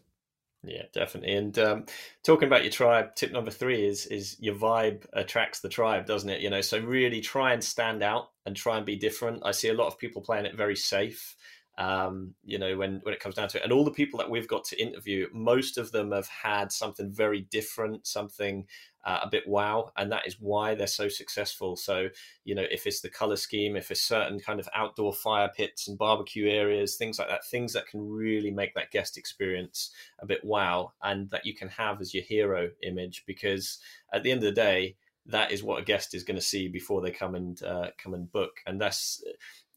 Yeah, 0.63 0.83
definitely. 0.93 1.33
And 1.37 1.59
um, 1.59 1.87
talking 2.23 2.47
about 2.47 2.65
your 2.65 2.73
tribe, 2.73 3.15
tip 3.15 3.33
number 3.33 3.51
three 3.51 3.87
is 3.87 4.05
is 4.07 4.37
your 4.41 4.55
vibe 4.55 5.07
attracts 5.15 5.61
the 5.61 5.71
tribe, 5.71 6.05
doesn't 6.07 6.29
it? 6.29 6.43
You 6.43 6.51
know, 6.51 6.61
so 6.61 6.79
really 6.79 7.23
try 7.23 7.55
and 7.55 7.65
stand 7.65 8.03
out 8.03 8.31
and 8.45 8.55
try 8.55 8.77
and 8.77 8.85
be 8.85 8.97
different. 8.97 9.43
I 9.45 9.53
see 9.53 9.69
a 9.69 9.75
lot 9.75 9.87
of 9.87 9.99
people 9.99 10.21
playing 10.21 10.45
it 10.45 10.55
very 10.57 10.77
safe. 10.77 11.35
Um, 11.81 12.35
you 12.45 12.59
know, 12.59 12.77
when 12.77 13.01
when 13.05 13.15
it 13.15 13.21
comes 13.21 13.37
down 13.37 13.49
to 13.49 13.57
it, 13.57 13.65
and 13.65 13.73
all 13.73 13.87
the 13.87 13.91
people 14.01 14.19
that 14.19 14.29
we've 14.29 14.55
got 14.55 14.65
to 14.65 14.83
interview, 14.83 15.29
most 15.33 15.79
of 15.79 15.93
them 15.93 16.13
have 16.13 16.29
had 16.29 16.71
something 16.71 17.11
very 17.11 17.43
different, 17.51 18.07
something 18.07 18.67
uh, 19.07 19.21
a 19.23 19.29
bit 19.31 19.49
wow, 19.49 19.91
and 19.97 20.13
that 20.13 20.27
is 20.27 20.37
why 20.39 20.75
they're 20.75 20.87
so 20.87 21.09
successful. 21.09 21.77
So, 21.77 22.11
you 22.45 22.55
know, 22.55 22.67
if 22.71 22.87
it's 22.87 23.01
the 23.01 23.09
color 23.09 23.37
scheme, 23.37 23.77
if 23.77 23.91
it's 23.91 24.03
certain 24.03 24.41
kind 24.41 24.61
of 24.61 24.69
outdoor 24.75 25.15
fire 25.15 25.51
pits 25.57 25.89
and 25.89 25.97
barbecue 25.97 26.49
areas, 26.51 26.97
things 26.97 27.19
like 27.19 27.29
that, 27.29 27.47
things 27.47 27.73
that 27.73 27.87
can 27.87 28.07
really 28.07 28.51
make 28.51 28.75
that 28.75 28.91
guest 28.91 29.17
experience 29.17 29.91
a 30.19 30.27
bit 30.27 30.45
wow, 30.45 30.93
and 31.03 31.31
that 31.31 31.47
you 31.47 31.55
can 31.55 31.69
have 31.69 32.03
as 32.03 32.13
your 32.13 32.25
hero 32.25 32.69
image, 32.83 33.25
because 33.27 33.79
at 34.13 34.23
the 34.23 34.31
end 34.31 34.45
of 34.45 34.55
the 34.55 34.63
day, 34.71 34.97
that 35.25 35.51
is 35.51 35.63
what 35.63 35.81
a 35.81 35.85
guest 35.85 36.15
is 36.15 36.25
going 36.25 36.41
to 36.41 36.51
see 36.53 36.69
before 36.69 37.01
they 37.01 37.11
come 37.11 37.35
and 37.35 37.63
uh, 37.63 37.89
come 37.97 38.13
and 38.13 38.31
book, 38.31 38.61
and 38.67 38.79
that's 38.79 39.25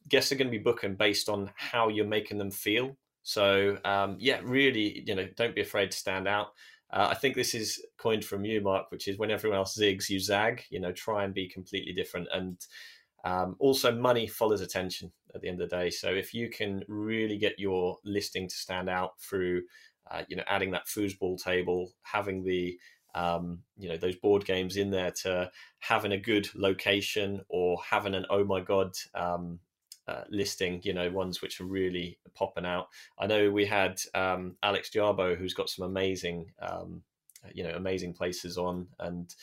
guests 0.07 0.31
are 0.31 0.35
going 0.35 0.47
to 0.47 0.57
be 0.57 0.63
booking 0.63 0.95
based 0.95 1.29
on 1.29 1.51
how 1.55 1.89
you're 1.89 2.05
making 2.05 2.37
them 2.37 2.51
feel. 2.51 2.97
So 3.23 3.77
um, 3.85 4.17
yeah, 4.19 4.39
really, 4.43 5.03
you 5.05 5.15
know, 5.15 5.27
don't 5.35 5.55
be 5.55 5.61
afraid 5.61 5.91
to 5.91 5.97
stand 5.97 6.27
out. 6.27 6.47
Uh, 6.91 7.07
I 7.09 7.15
think 7.15 7.35
this 7.35 7.55
is 7.55 7.83
coined 7.97 8.23
from 8.23 8.45
you, 8.45 8.61
Mark, 8.61 8.91
which 8.91 9.07
is 9.07 9.17
when 9.17 9.31
everyone 9.31 9.57
else 9.57 9.77
zigs, 9.77 10.09
you 10.09 10.19
zag. 10.19 10.63
You 10.69 10.79
know, 10.79 10.91
try 10.91 11.23
and 11.23 11.33
be 11.33 11.47
completely 11.47 11.93
different. 11.93 12.27
And 12.31 12.57
um, 13.23 13.55
also, 13.59 13.91
money 13.95 14.27
follows 14.27 14.61
attention 14.61 15.11
at 15.33 15.41
the 15.41 15.47
end 15.47 15.61
of 15.61 15.69
the 15.69 15.75
day. 15.75 15.89
So 15.89 16.09
if 16.09 16.33
you 16.33 16.49
can 16.49 16.83
really 16.87 17.37
get 17.37 17.57
your 17.57 17.97
listing 18.03 18.47
to 18.47 18.55
stand 18.55 18.89
out 18.89 19.19
through, 19.19 19.63
uh, 20.11 20.23
you 20.27 20.35
know, 20.35 20.43
adding 20.47 20.71
that 20.71 20.87
foosball 20.87 21.41
table, 21.41 21.91
having 22.03 22.43
the 22.43 22.77
um, 23.15 23.59
you 23.77 23.89
know 23.89 23.97
those 23.97 24.15
board 24.15 24.45
games 24.45 24.77
in 24.77 24.89
there 24.89 25.11
to 25.23 25.51
having 25.79 26.11
a 26.11 26.17
good 26.17 26.49
location 26.55 27.41
or 27.49 27.77
having 27.87 28.15
an 28.15 28.25
oh 28.29 28.43
my 28.43 28.59
god 28.59 28.91
um, 29.13 29.59
uh, 30.07 30.23
listing, 30.29 30.81
you 30.83 30.93
know, 30.93 31.09
ones 31.09 31.41
which 31.41 31.61
are 31.61 31.65
really 31.65 32.17
popping 32.35 32.65
out. 32.65 32.87
I 33.17 33.27
know 33.27 33.51
we 33.51 33.65
had 33.65 34.01
um, 34.13 34.57
Alex 34.61 34.89
Jarbo, 34.93 35.37
who's 35.37 35.53
got 35.53 35.69
some 35.69 35.85
amazing, 35.85 36.51
um, 36.61 37.01
you 37.53 37.63
know, 37.63 37.75
amazing 37.75 38.13
places 38.13 38.57
on, 38.57 38.87
and 38.99 39.33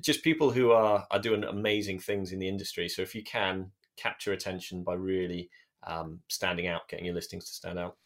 just 0.00 0.24
people 0.24 0.50
who 0.50 0.72
are 0.72 1.06
are 1.10 1.18
doing 1.20 1.44
amazing 1.44 1.98
things 1.98 2.32
in 2.32 2.38
the 2.38 2.48
industry. 2.48 2.88
So 2.88 3.02
if 3.02 3.14
you 3.14 3.22
can 3.22 3.70
capture 3.96 4.32
attention 4.32 4.82
by 4.82 4.94
really 4.94 5.50
um, 5.86 6.20
standing 6.28 6.66
out, 6.66 6.88
getting 6.88 7.04
your 7.04 7.14
listings 7.14 7.44
to 7.46 7.52
stand 7.52 7.78
out. 7.78 7.96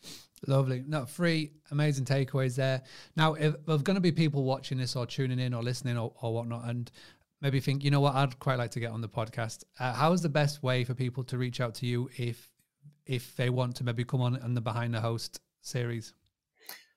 Lovely. 0.46 0.84
No, 0.86 1.04
three 1.04 1.52
amazing 1.70 2.04
takeaways 2.04 2.56
there. 2.56 2.82
Now, 3.16 3.34
if 3.34 3.54
there's 3.66 3.82
going 3.82 3.96
to 3.96 4.00
be 4.00 4.12
people 4.12 4.44
watching 4.44 4.78
this 4.78 4.94
or 4.94 5.06
tuning 5.06 5.38
in 5.38 5.54
or 5.54 5.62
listening 5.62 5.96
or, 5.96 6.12
or 6.20 6.34
whatnot, 6.34 6.68
and 6.68 6.90
maybe 7.40 7.60
think, 7.60 7.84
you 7.84 7.90
know 7.90 8.00
what, 8.00 8.14
I'd 8.14 8.38
quite 8.38 8.58
like 8.58 8.70
to 8.72 8.80
get 8.80 8.90
on 8.90 9.00
the 9.00 9.08
podcast. 9.08 9.64
Uh, 9.78 9.92
how 9.92 10.12
is 10.12 10.22
the 10.22 10.28
best 10.28 10.62
way 10.62 10.84
for 10.84 10.94
people 10.94 11.24
to 11.24 11.38
reach 11.38 11.60
out 11.60 11.74
to 11.76 11.86
you 11.86 12.10
if 12.16 12.50
if 13.06 13.34
they 13.36 13.48
want 13.48 13.74
to 13.76 13.84
maybe 13.84 14.04
come 14.04 14.20
on 14.20 14.40
on 14.42 14.54
the 14.54 14.60
Behind 14.60 14.92
the 14.92 15.00
Host 15.00 15.40
series? 15.62 16.12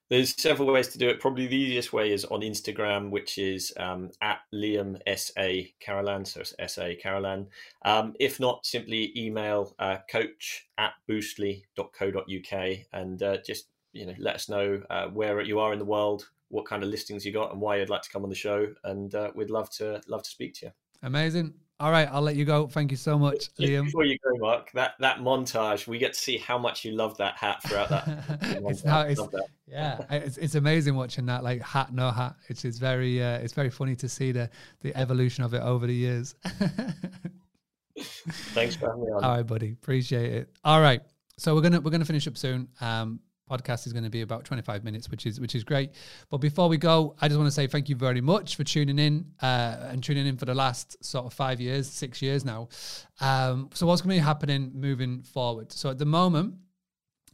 There's 0.10 0.36
several 0.36 0.74
ways 0.74 0.90
to 0.90 0.98
do 0.98 1.08
it. 1.08 1.22
Probably 1.22 1.48
the 1.48 1.56
easiest 1.56 1.94
way 1.94 2.12
is 2.12 2.26
on 2.26 2.42
Instagram, 2.42 3.12
which 3.12 3.38
is 3.38 3.72
um, 3.78 4.12
at 4.22 4.40
Liam 4.54 5.00
S 5.08 5.32
A 5.38 5.74
Carolan, 5.80 6.26
so 6.26 6.42
it's 6.42 6.54
S 6.60 6.78
A 6.80 6.96
Carolan. 6.96 7.48
Um, 7.86 8.14
if 8.20 8.38
not, 8.38 8.66
simply 8.66 9.14
email 9.16 9.74
uh, 9.80 10.00
coach 10.10 10.68
at 10.78 10.96
boostly.co.uk 11.10 12.78
and 12.92 13.24
uh, 13.24 13.38
just 13.46 13.68
you 13.94 14.06
know 14.06 14.16
let 14.20 14.36
us 14.36 14.50
know 14.50 14.84
uh, 14.90 15.08
where 15.08 15.40
you 15.40 15.60
are 15.60 15.72
in 15.72 15.80
the 15.80 15.86
world, 15.86 16.30
what 16.52 16.66
kind 16.66 16.84
of 16.84 16.90
listings 16.90 17.26
you 17.26 17.32
got 17.32 17.52
and 17.52 17.60
why 17.60 17.78
you'd 17.78 17.90
like 17.90 18.02
to 18.04 18.10
come 18.10 18.24
on 18.24 18.30
the 18.30 18.36
show. 18.36 18.68
And 18.84 19.14
uh, 19.16 19.32
we'd 19.34 19.50
love 19.50 19.70
to 19.78 20.02
love 20.08 20.24
to 20.24 20.30
speak 20.30 20.54
to 20.56 20.68
you. 20.68 20.72
Amazing. 21.04 21.54
All 21.80 21.90
right, 21.90 22.08
I'll 22.12 22.22
let 22.22 22.36
you 22.36 22.46
go. 22.46 22.68
Thank 22.68 22.92
you 22.92 22.98
so 22.98 23.18
much, 23.18 23.52
Liam. 23.56 23.86
Before 23.86 24.06
you 24.06 24.16
go, 24.24 24.38
Mark, 24.38 24.72
that 24.74 24.94
that 25.00 25.18
montage, 25.18 25.88
we 25.88 25.98
get 25.98 26.14
to 26.14 26.20
see 26.20 26.38
how 26.38 26.60
much 26.60 26.86
you 26.86 26.92
love 26.92 27.18
that 27.18 27.38
hat 27.38 27.64
throughout 27.64 27.90
that. 27.90 28.06
it's 28.68 28.86
now, 28.86 29.02
it's, 29.02 29.20
yeah, 29.66 29.98
it's, 30.12 30.38
it's 30.38 30.54
amazing 30.54 30.94
watching 30.94 31.26
that 31.26 31.44
like 31.44 31.60
hat 31.64 31.92
no 31.92 32.12
hat. 32.12 32.36
It's 32.50 32.66
is 32.66 32.78
very 32.78 33.24
uh, 33.24 33.40
it's 33.40 33.54
very 33.54 33.72
funny 33.72 33.96
to 33.96 34.08
see 34.08 34.32
the 34.32 34.48
the 34.82 34.96
evolution 34.96 35.44
of 35.44 35.56
it 35.56 35.62
over 35.64 35.88
the 35.88 35.96
years. 35.96 36.36
Thanks 37.98 38.76
for 38.76 38.86
having 38.86 39.02
me 39.06 39.12
on. 39.12 39.24
All 39.24 39.38
right, 39.38 39.48
buddy, 39.48 39.72
appreciate 39.72 40.34
it. 40.34 40.50
All 40.64 40.82
right, 40.82 41.02
so 41.38 41.56
we're 41.56 41.62
gonna 41.62 41.82
we're 41.82 41.90
gonna 41.90 42.06
finish 42.06 42.28
up 42.28 42.38
soon. 42.38 42.68
Um, 42.80 43.22
podcast 43.52 43.86
is 43.86 43.94
going 43.94 44.04
to 44.04 44.10
be 44.10 44.22
about 44.22 44.46
25 44.46 44.84
minutes, 44.84 45.10
which 45.10 45.26
is 45.26 45.40
which 45.40 45.56
is 45.56 45.64
great. 45.64 45.92
But 46.30 46.38
before 46.38 46.70
we 46.70 46.78
go, 46.78 47.16
I 47.22 47.28
just 47.28 47.38
want 47.38 47.48
to 47.48 47.52
say 47.52 47.68
thank 47.68 47.90
you 47.90 47.96
very 47.96 48.22
much 48.22 48.56
for 48.56 48.64
tuning 48.64 49.00
in 49.00 49.26
uh, 49.42 49.90
and 49.90 50.04
tuning 50.04 50.26
in 50.28 50.38
for 50.38 50.46
the 50.46 50.56
last 50.56 51.04
sort 51.04 51.26
of 51.26 51.34
five 51.34 51.60
years, 51.60 51.90
six 51.90 52.22
years 52.22 52.46
now. 52.46 52.70
Um, 53.20 53.70
so 53.74 53.86
what's 53.86 54.02
going 54.02 54.16
to 54.16 54.22
be 54.22 54.26
happening 54.26 54.72
moving 54.74 55.24
forward? 55.24 55.72
So 55.72 55.90
at 55.90 55.98
the 55.98 56.06
moment, 56.06 56.56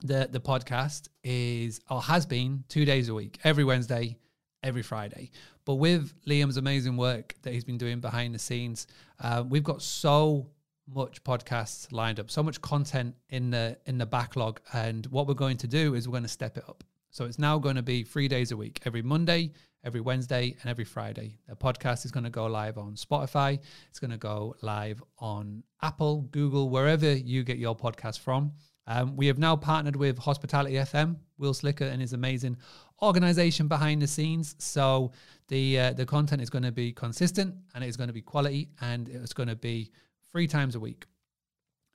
the 0.01 0.27
the 0.31 0.39
podcast 0.39 1.09
is 1.23 1.79
or 1.89 2.01
has 2.01 2.25
been 2.25 2.63
two 2.69 2.85
days 2.85 3.09
a 3.09 3.13
week, 3.13 3.39
every 3.43 3.63
Wednesday, 3.63 4.17
every 4.63 4.83
Friday. 4.83 5.31
But 5.65 5.75
with 5.75 6.13
Liam's 6.25 6.57
amazing 6.57 6.97
work 6.97 7.35
that 7.41 7.53
he's 7.53 7.65
been 7.65 7.77
doing 7.77 7.99
behind 7.99 8.33
the 8.33 8.39
scenes, 8.39 8.87
uh, 9.19 9.43
we've 9.47 9.63
got 9.63 9.81
so 9.81 10.47
much 10.87 11.23
podcasts 11.23 11.91
lined 11.91 12.19
up, 12.19 12.29
so 12.31 12.41
much 12.41 12.61
content 12.61 13.15
in 13.29 13.49
the 13.49 13.77
in 13.85 13.97
the 13.97 14.05
backlog. 14.05 14.61
And 14.73 15.05
what 15.07 15.27
we're 15.27 15.33
going 15.33 15.57
to 15.57 15.67
do 15.67 15.95
is 15.95 16.07
we're 16.07 16.13
going 16.13 16.23
to 16.23 16.29
step 16.29 16.57
it 16.57 16.63
up. 16.67 16.83
So 17.11 17.25
it's 17.25 17.39
now 17.39 17.57
going 17.57 17.75
to 17.75 17.81
be 17.81 18.03
three 18.03 18.27
days 18.27 18.51
a 18.51 18.57
week, 18.57 18.81
every 18.85 19.01
Monday, 19.01 19.51
every 19.83 20.01
Wednesday, 20.01 20.55
and 20.61 20.69
every 20.69 20.85
Friday. 20.85 21.39
The 21.47 21.55
podcast 21.55 22.05
is 22.05 22.11
going 22.11 22.25
to 22.25 22.29
go 22.29 22.45
live 22.45 22.77
on 22.77 22.93
Spotify. 22.95 23.59
It's 23.89 23.99
going 23.99 24.11
to 24.11 24.17
go 24.17 24.55
live 24.61 25.01
on 25.19 25.63
Apple, 25.81 26.21
Google, 26.31 26.69
wherever 26.69 27.11
you 27.11 27.43
get 27.43 27.57
your 27.57 27.75
podcast 27.75 28.19
from. 28.19 28.51
Um, 28.87 29.15
we 29.17 29.27
have 29.27 29.37
now 29.37 29.55
partnered 29.55 29.97
with 29.97 30.17
Hospitality 30.17 30.75
FM, 30.75 31.17
Will 31.37 31.53
Slicker 31.53 31.85
and 31.85 32.01
his 32.01 32.13
amazing 32.13 32.57
organization 33.01 33.67
behind 33.67 34.01
the 34.01 34.07
scenes. 34.07 34.55
So 34.59 35.11
the 35.49 35.79
uh, 35.79 35.93
the 35.93 36.05
content 36.05 36.41
is 36.41 36.49
going 36.49 36.63
to 36.63 36.71
be 36.71 36.93
consistent 36.93 37.53
and 37.75 37.83
it's 37.83 37.97
going 37.97 38.07
to 38.07 38.13
be 38.13 38.21
quality 38.21 38.69
and 38.81 39.09
it's 39.09 39.33
going 39.33 39.49
to 39.49 39.55
be 39.55 39.91
three 40.31 40.47
times 40.47 40.75
a 40.75 40.79
week. 40.79 41.05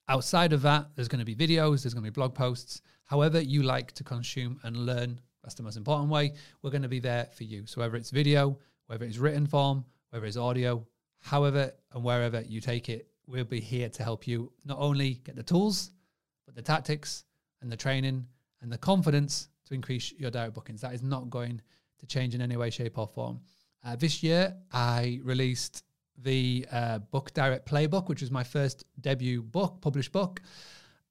Outside 0.09 0.53
of 0.53 0.63
that, 0.63 0.89
there's 0.95 1.09
going 1.09 1.25
to 1.25 1.25
be 1.25 1.35
videos, 1.35 1.83
there's 1.83 1.95
going 1.95 2.05
to 2.05 2.11
be 2.11 2.15
blog 2.15 2.35
posts. 2.35 2.83
However, 3.05 3.41
you 3.41 3.63
like 3.63 3.93
to 3.93 4.05
consume 4.05 4.59
and 4.63 4.77
learn, 4.87 5.21
that's 5.43 5.55
the 5.55 5.63
most 5.63 5.77
important 5.77 6.11
way. 6.11 6.35
We're 6.63 6.71
going 6.71 6.83
to 6.83 6.89
be 6.89 7.01
there 7.01 7.29
for 7.35 7.45
you. 7.45 7.67
So, 7.67 7.81
whether 7.81 7.97
it's 7.97 8.11
video, 8.11 8.59
whether 8.87 9.05
it's 9.05 9.19
written 9.19 9.47
form, 9.47 9.85
whether 10.11 10.27
it's 10.27 10.37
audio, 10.37 10.87
however 11.21 11.73
and 11.93 12.05
wherever 12.05 12.43
you 12.43 12.61
take 12.61 12.89
it, 12.89 13.09
we'll 13.27 13.45
be 13.45 13.61
here 13.61 13.89
to 13.89 14.03
help 14.03 14.27
you 14.27 14.53
not 14.65 14.79
only 14.79 15.15
get 15.25 15.37
the 15.37 15.43
tools, 15.43 15.93
but 16.47 16.55
the 16.55 16.63
tactics 16.63 17.25
and 17.61 17.71
the 17.71 17.77
training 17.77 18.27
and 18.61 18.71
the 18.71 18.79
confidence 18.79 19.49
to 19.67 19.75
increase 19.75 20.13
your 20.13 20.31
direct 20.31 20.55
bookings. 20.55 20.81
That 20.81 20.93
is 20.93 21.03
not 21.03 21.31
going 21.31 21.61
to 22.01 22.07
change 22.07 22.35
in 22.35 22.43
any 22.43 22.57
way, 22.57 22.71
shape, 22.71 22.99
or 22.99 23.07
form. 23.07 23.41
Uh, 23.85 23.97
this 23.97 24.23
year, 24.23 24.55
I 24.73 25.21
released 25.23 25.85
the 26.19 26.67
uh, 26.71 26.99
book 26.99 27.33
Direct 27.35 27.69
Playbook, 27.69 28.09
which 28.09 28.21
was 28.21 28.31
my 28.31 28.45
first 28.45 28.85
debut 29.01 29.43
book, 29.43 29.81
published 29.81 30.13
book. 30.13 30.41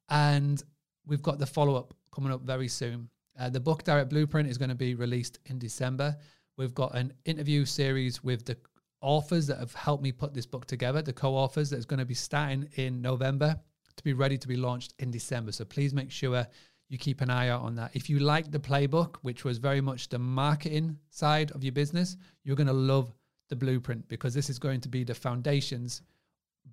And 0.08 0.62
we've 1.06 1.22
got 1.22 1.38
the 1.38 1.46
follow 1.46 1.74
up 1.74 1.94
coming 2.14 2.32
up 2.32 2.42
very 2.42 2.68
soon. 2.68 3.08
Uh, 3.38 3.48
the 3.48 3.60
book 3.60 3.82
Direct 3.84 4.10
Blueprint 4.10 4.48
is 4.48 4.58
going 4.58 4.68
to 4.68 4.74
be 4.74 4.94
released 4.94 5.38
in 5.46 5.58
December. 5.58 6.16
We've 6.56 6.74
got 6.74 6.94
an 6.94 7.12
interview 7.24 7.64
series 7.64 8.22
with 8.22 8.44
the 8.44 8.56
authors 9.00 9.46
that 9.48 9.58
have 9.58 9.74
helped 9.74 10.02
me 10.02 10.12
put 10.12 10.34
this 10.34 10.46
book 10.46 10.66
together, 10.66 11.02
the 11.02 11.12
co 11.12 11.34
authors, 11.34 11.70
that's 11.70 11.84
going 11.84 11.98
to 11.98 12.06
be 12.06 12.14
starting 12.14 12.68
in 12.76 13.02
November 13.02 13.58
to 13.96 14.04
be 14.04 14.12
ready 14.12 14.38
to 14.38 14.48
be 14.48 14.56
launched 14.56 14.94
in 14.98 15.10
December. 15.10 15.52
So 15.52 15.64
please 15.64 15.92
make 15.92 16.10
sure 16.10 16.46
you 16.88 16.98
keep 16.98 17.20
an 17.20 17.30
eye 17.30 17.48
out 17.48 17.62
on 17.62 17.74
that. 17.76 17.90
If 17.94 18.10
you 18.10 18.18
like 18.18 18.50
the 18.50 18.58
playbook, 18.58 19.16
which 19.22 19.44
was 19.44 19.58
very 19.58 19.80
much 19.80 20.08
the 20.08 20.18
marketing 20.18 20.98
side 21.10 21.50
of 21.52 21.64
your 21.64 21.72
business, 21.72 22.16
you're 22.44 22.56
going 22.56 22.66
to 22.66 22.72
love 22.72 23.12
the 23.52 23.56
blueprint 23.56 24.08
because 24.08 24.32
this 24.32 24.48
is 24.48 24.58
going 24.58 24.80
to 24.80 24.88
be 24.88 25.04
the 25.04 25.14
foundations 25.14 26.00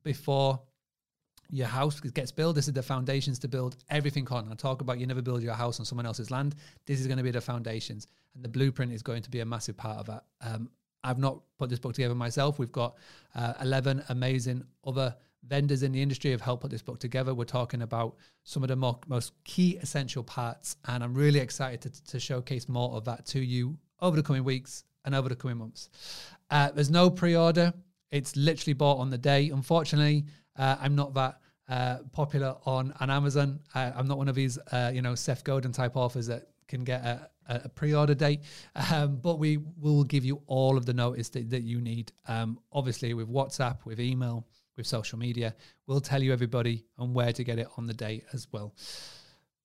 before 0.02 0.62
your 1.52 1.68
house 1.68 2.00
gets 2.00 2.32
built. 2.32 2.56
This 2.56 2.70
is 2.70 2.74
the 2.74 2.82
foundations 2.82 3.38
to 3.40 3.50
build 3.50 3.76
everything 3.90 4.26
on. 4.32 4.48
I 4.50 4.56
talk 4.56 4.80
about 4.80 4.98
you 4.98 5.06
never 5.06 5.22
build 5.22 5.44
your 5.44 5.56
house 5.56 5.78
on 5.82 5.86
someone 5.86 6.06
else's 6.06 6.32
land. 6.32 6.56
This 6.86 7.02
is 7.02 7.08
going 7.08 7.18
to 7.18 7.24
be 7.24 7.32
the 7.32 7.42
foundations, 7.42 8.08
and 8.34 8.42
the 8.46 8.48
blueprint 8.48 8.94
is 8.94 9.04
going 9.04 9.24
to 9.24 9.30
be 9.30 9.42
a 9.42 9.46
massive 9.46 9.76
part 9.76 9.98
of 9.98 10.06
that. 10.06 10.24
Um, 10.40 10.70
I've 11.04 11.18
not 11.18 11.42
put 11.58 11.70
this 11.70 11.80
book 11.80 11.94
together 11.96 12.16
myself. 12.16 12.60
We've 12.60 12.72
got 12.72 12.96
uh, 13.36 13.56
11 13.62 14.06
amazing 14.08 14.64
other 14.86 15.14
vendors 15.48 15.84
in 15.84 15.92
the 15.92 16.02
industry 16.02 16.32
have 16.32 16.42
helped 16.42 16.62
put 16.62 16.72
this 16.72 16.82
book 16.82 17.00
together. 17.00 17.34
We're 17.34 17.44
talking 17.44 17.82
about 17.82 18.16
some 18.46 18.64
of 18.64 18.70
the 18.70 18.78
more, 18.78 19.00
most 19.08 19.34
key 19.44 19.78
essential 19.82 20.24
parts, 20.24 20.78
and 20.88 21.04
I'm 21.04 21.14
really 21.14 21.40
excited 21.40 21.82
to, 21.82 22.04
to 22.12 22.20
showcase 22.22 22.70
more 22.70 22.96
of 22.96 23.04
that 23.04 23.26
to 23.28 23.42
you 23.42 23.78
over 24.00 24.16
the 24.16 24.24
coming 24.24 24.46
weeks 24.46 24.86
and 25.10 25.16
over 25.16 25.30
the 25.30 25.36
coming 25.36 25.58
months. 25.58 25.90
Uh, 26.52 26.70
there's 26.72 26.92
no 26.92 27.10
pre-order; 27.10 27.74
it's 28.12 28.36
literally 28.36 28.74
bought 28.74 29.00
on 29.00 29.10
the 29.10 29.18
day. 29.18 29.50
Unfortunately, 29.50 30.26
uh, 30.56 30.78
I'm 30.80 30.96
not 30.96 31.14
that 31.16 31.40
uh, 31.68 31.98
popular 32.12 32.56
on 32.66 32.94
on 33.00 33.10
Amazon. 33.10 33.60
I'm 33.74 34.08
not 34.08 34.18
one 34.18 34.30
of 34.30 34.36
these, 34.36 34.58
uh, 34.72 34.92
you 34.94 35.02
know, 35.02 35.16
Seth 35.16 35.44
Godin 35.44 35.72
type 35.72 35.96
authors 35.96 36.28
that 36.28 36.48
can 36.68 36.84
get 36.84 37.04
a, 37.04 37.30
a 37.48 37.70
pre-order 37.70 38.14
date, 38.14 38.42
um, 38.94 39.16
but 39.16 39.40
we 39.40 39.58
will 39.58 40.04
give 40.04 40.24
you 40.24 40.42
all 40.46 40.78
of 40.78 40.86
the 40.86 40.94
notice 40.94 41.30
that, 41.30 41.50
that 41.50 41.64
you 41.64 41.82
need. 41.82 42.12
Um, 42.28 42.60
obviously, 42.72 43.14
with 43.16 43.28
WhatsApp, 43.28 43.86
with 43.86 44.00
email, 44.00 44.46
with 44.78 44.86
social 44.86 45.18
media, 45.18 45.56
we'll 45.88 46.02
tell 46.02 46.22
you 46.22 46.32
everybody 46.32 46.86
and 47.00 47.16
where 47.16 47.34
to 47.34 47.44
get 47.44 47.58
it 47.58 47.68
on 47.78 47.88
the 47.88 47.94
day 47.94 48.24
as 48.34 48.48
well. 48.52 48.76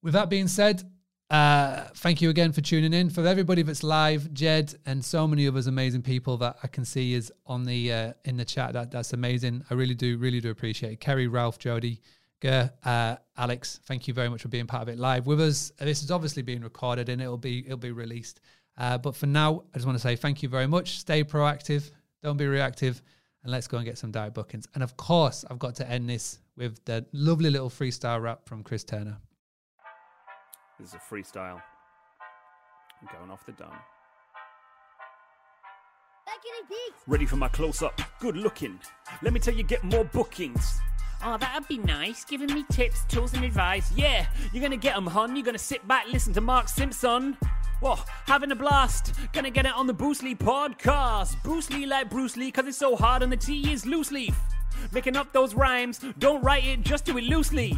With 0.03 0.15
that 0.15 0.31
being 0.31 0.49
said, 0.49 0.83
uh, 1.31 1.85
thank 1.97 2.21
you 2.21 2.31
again 2.31 2.53
for 2.53 2.61
tuning 2.61 2.93
in. 2.93 3.09
For 3.09 3.27
everybody 3.27 3.63
that's 3.63 3.83
live, 3.83 4.33
Jed 4.35 4.75
and 4.85 5.05
so 5.05 5.27
many 5.27 5.49
others 5.49 5.67
amazing 5.67 6.03
people 6.03 6.37
that 6.39 6.57
I 6.63 6.67
can 6.67 6.85
see 6.85 7.15
is 7.15 7.33
on 7.47 7.65
the 7.65 7.93
uh, 7.93 8.13
in 8.25 8.37
the 8.37 8.45
chat. 8.45 8.75
That 8.75 8.91
that's 8.91 9.13
amazing. 9.13 9.65
I 9.71 9.75
really 9.75 9.95
do, 9.95 10.19
really 10.19 10.41
do 10.41 10.51
appreciate 10.51 10.93
it. 10.93 11.01
Kerry, 11.01 11.27
Ralph, 11.27 11.59
Jody, 11.59 12.01
Ger, 12.43 12.71
uh, 12.85 13.17
Alex, 13.39 13.81
thank 13.87 14.07
you 14.07 14.13
very 14.13 14.29
much 14.29 14.43
for 14.43 14.49
being 14.49 14.67
part 14.67 14.83
of 14.83 14.89
it 14.91 14.99
live 14.99 15.27
with 15.27 15.41
us. 15.41 15.73
This 15.79 16.03
is 16.03 16.11
obviously 16.11 16.43
being 16.43 16.63
recorded 16.63 17.09
and 17.09 17.23
it'll 17.23 17.39
be 17.39 17.65
it'll 17.65 17.79
be 17.79 17.93
released. 17.93 18.41
Uh, 18.77 18.99
but 18.99 19.17
for 19.17 19.27
now, 19.27 19.63
I 19.73 19.79
just 19.79 19.87
want 19.87 19.97
to 19.97 20.03
say 20.03 20.17
thank 20.17 20.43
you 20.43 20.49
very 20.49 20.67
much. 20.67 20.99
Stay 20.99 21.25
proactive, 21.25 21.91
don't 22.23 22.37
be 22.37 22.47
reactive, 22.47 23.01
and 23.43 23.51
let's 23.51 23.67
go 23.67 23.79
and 23.79 23.87
get 23.87 23.97
some 23.97 24.11
diet 24.11 24.35
bookings. 24.35 24.69
And 24.75 24.83
of 24.83 24.97
course, 24.97 25.45
I've 25.51 25.59
got 25.59 25.77
to 25.77 25.89
end 25.89 26.09
this 26.09 26.39
with 26.57 26.85
the 26.85 27.07
lovely 27.13 27.51
little 27.51 27.71
freestyle 27.71 28.21
rap 28.21 28.47
from 28.47 28.63
Chris 28.63 28.85
Turner. 28.85 29.17
This 30.79 30.89
is 30.89 30.95
a 30.95 30.99
freestyle. 30.99 31.63
I'm 33.01 33.09
going 33.17 33.31
off 33.31 33.47
the 33.47 33.53
dome. 33.53 33.71
Ready 37.07 37.27
for 37.27 37.37
my 37.37 37.49
close 37.49 37.83
up. 37.83 38.01
Good 38.19 38.37
looking. 38.37 38.81
Let 39.23 39.33
me 39.33 39.41
tell 39.41 39.55
you, 39.55 39.63
get 39.63 39.85
more 39.85 40.05
bookings. 40.05 40.81
Oh, 41.23 41.39
that'd 41.39 41.69
be 41.69 41.79
nice. 41.79 42.25
Giving 42.25 42.53
me 42.53 42.65
tips, 42.71 43.05
tools, 43.07 43.35
and 43.35 43.45
advice. 43.45 43.93
Yeah, 43.95 44.27
you're 44.53 44.63
gonna 44.63 44.77
get 44.77 44.95
them, 44.95 45.07
hon. 45.07 45.37
You're 45.37 45.45
gonna 45.45 45.59
sit 45.59 45.87
back, 45.87 46.07
listen 46.11 46.33
to 46.35 46.41
Mark 46.41 46.69
Simpson. 46.69 47.37
Whoa, 47.81 47.99
having 48.27 48.51
a 48.51 48.57
blast. 48.57 49.15
Gonna 49.33 49.51
get 49.51 49.67
it 49.67 49.75
on 49.75 49.87
the 49.87 49.95
Bruce 49.95 50.23
Lee 50.23 50.35
podcast. 50.35 51.43
Bruce 51.43 51.71
Lee 51.71 51.87
like 51.87 52.11
Bruce 52.11 52.37
Lee, 52.37 52.51
cause 52.51 52.67
it's 52.67 52.79
so 52.79 52.97
hard 52.97 53.23
on 53.23 53.31
the 53.31 53.37
T 53.37 53.73
is 53.73 53.87
loose 53.87 54.11
leaf. 54.11 54.37
Making 54.93 55.17
up 55.17 55.33
those 55.33 55.55
rhymes, 55.55 56.01
don't 56.19 56.43
write 56.43 56.65
it, 56.65 56.83
just 56.83 57.05
do 57.05 57.19
it 57.19 57.25
loosely. 57.25 57.77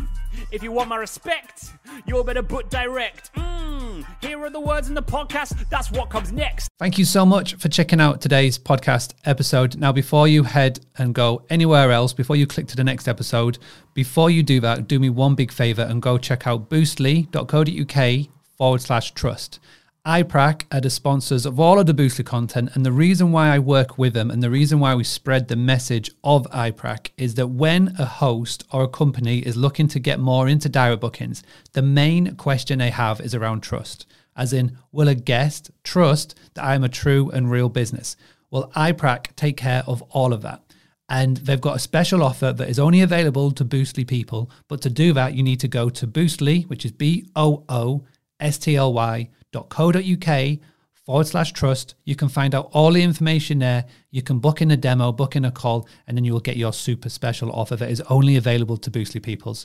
If 0.52 0.62
you 0.62 0.70
want 0.72 0.88
my 0.88 0.96
respect, 0.96 1.72
you 2.06 2.22
better 2.24 2.42
put 2.42 2.70
direct. 2.70 3.32
Mmm, 3.34 4.04
here 4.22 4.38
are 4.40 4.50
the 4.50 4.60
words 4.60 4.88
in 4.88 4.94
the 4.94 5.02
podcast, 5.02 5.68
that's 5.70 5.90
what 5.90 6.10
comes 6.10 6.32
next. 6.32 6.68
Thank 6.78 6.98
you 6.98 7.04
so 7.04 7.24
much 7.24 7.54
for 7.54 7.68
checking 7.68 8.00
out 8.00 8.20
today's 8.20 8.58
podcast 8.58 9.14
episode. 9.24 9.76
Now, 9.76 9.92
before 9.92 10.28
you 10.28 10.42
head 10.42 10.80
and 10.98 11.14
go 11.14 11.44
anywhere 11.48 11.90
else, 11.92 12.12
before 12.12 12.36
you 12.36 12.46
click 12.46 12.66
to 12.68 12.76
the 12.76 12.84
next 12.84 13.08
episode, 13.08 13.58
before 13.94 14.30
you 14.30 14.42
do 14.42 14.60
that, 14.60 14.88
do 14.88 14.98
me 14.98 15.08
one 15.10 15.34
big 15.34 15.50
favor 15.50 15.82
and 15.82 16.02
go 16.02 16.18
check 16.18 16.46
out 16.46 16.68
boostly.co.uk 16.68 18.26
forward 18.56 18.80
slash 18.80 19.12
trust. 19.12 19.60
iPrac 20.06 20.66
are 20.70 20.80
the 20.80 20.88
sponsors 20.88 21.44
of 21.44 21.58
all 21.58 21.80
of 21.80 21.86
the 21.86 21.92
Boostly 21.92 22.24
content, 22.24 22.70
and 22.74 22.86
the 22.86 22.92
reason 22.92 23.32
why 23.32 23.48
I 23.48 23.58
work 23.58 23.98
with 23.98 24.14
them 24.14 24.30
and 24.30 24.40
the 24.40 24.50
reason 24.50 24.78
why 24.78 24.94
we 24.94 25.02
spread 25.02 25.48
the 25.48 25.56
message 25.56 26.12
of 26.22 26.46
iPrac 26.52 27.10
is 27.16 27.34
that 27.34 27.48
when 27.48 27.92
a 27.98 28.04
host 28.04 28.62
or 28.72 28.84
a 28.84 28.88
company 28.88 29.40
is 29.40 29.56
looking 29.56 29.88
to 29.88 29.98
get 29.98 30.20
more 30.20 30.46
into 30.46 30.68
direct 30.68 31.00
bookings, 31.00 31.42
the 31.72 31.82
main 31.82 32.36
question 32.36 32.78
they 32.78 32.90
have 32.90 33.20
is 33.20 33.34
around 33.34 33.62
trust. 33.62 34.06
As 34.36 34.52
in, 34.52 34.78
will 34.92 35.08
a 35.08 35.16
guest 35.16 35.72
trust 35.82 36.38
that 36.54 36.64
I'm 36.64 36.84
a 36.84 36.88
true 36.88 37.28
and 37.32 37.50
real 37.50 37.68
business? 37.68 38.16
Well, 38.48 38.70
iPrac 38.76 39.34
take 39.34 39.56
care 39.56 39.82
of 39.88 40.02
all 40.10 40.32
of 40.32 40.42
that. 40.42 40.62
And 41.08 41.38
they've 41.38 41.60
got 41.60 41.76
a 41.76 41.80
special 41.80 42.22
offer 42.22 42.52
that 42.52 42.68
is 42.68 42.78
only 42.78 43.00
available 43.00 43.50
to 43.50 43.64
Boostly 43.64 44.06
people. 44.06 44.52
But 44.68 44.82
to 44.82 44.90
do 44.90 45.12
that, 45.14 45.34
you 45.34 45.42
need 45.42 45.58
to 45.60 45.68
go 45.68 45.88
to 45.90 46.06
Boostly, 46.06 46.64
which 46.68 46.84
is 46.84 46.92
B 46.92 47.26
O 47.34 47.64
O 47.68 48.04
S 48.38 48.56
T 48.58 48.76
L 48.76 48.92
Y 48.92 49.30
uk 49.60 50.58
forward 51.06 51.26
slash 51.26 51.52
trust. 51.52 51.94
You 52.04 52.16
can 52.16 52.28
find 52.28 52.54
out 52.54 52.68
all 52.72 52.92
the 52.92 53.02
information 53.02 53.60
there. 53.60 53.84
You 54.10 54.22
can 54.22 54.40
book 54.40 54.60
in 54.60 54.70
a 54.70 54.76
demo, 54.76 55.12
book 55.12 55.36
in 55.36 55.44
a 55.44 55.50
call, 55.50 55.88
and 56.06 56.16
then 56.16 56.24
you 56.24 56.32
will 56.32 56.40
get 56.40 56.56
your 56.56 56.72
super 56.72 57.08
special 57.08 57.50
offer 57.52 57.76
that 57.76 57.90
is 57.90 58.02
only 58.10 58.36
available 58.36 58.76
to 58.78 58.90
Boostly 58.90 59.22
Peoples. 59.22 59.64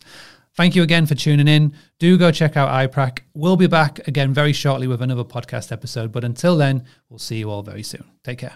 Thank 0.55 0.75
you 0.75 0.83
again 0.83 1.05
for 1.05 1.15
tuning 1.15 1.47
in. 1.47 1.73
Do 1.97 2.17
go 2.17 2.31
check 2.31 2.57
out 2.57 2.69
iPrac. 2.69 3.19
We'll 3.33 3.55
be 3.55 3.67
back 3.67 4.05
again 4.07 4.33
very 4.33 4.53
shortly 4.53 4.87
with 4.87 5.01
another 5.01 5.23
podcast 5.23 5.71
episode. 5.71 6.11
But 6.11 6.23
until 6.23 6.57
then, 6.57 6.85
we'll 7.09 7.19
see 7.19 7.37
you 7.37 7.49
all 7.49 7.63
very 7.63 7.83
soon. 7.83 8.03
Take 8.23 8.39
care. 8.39 8.55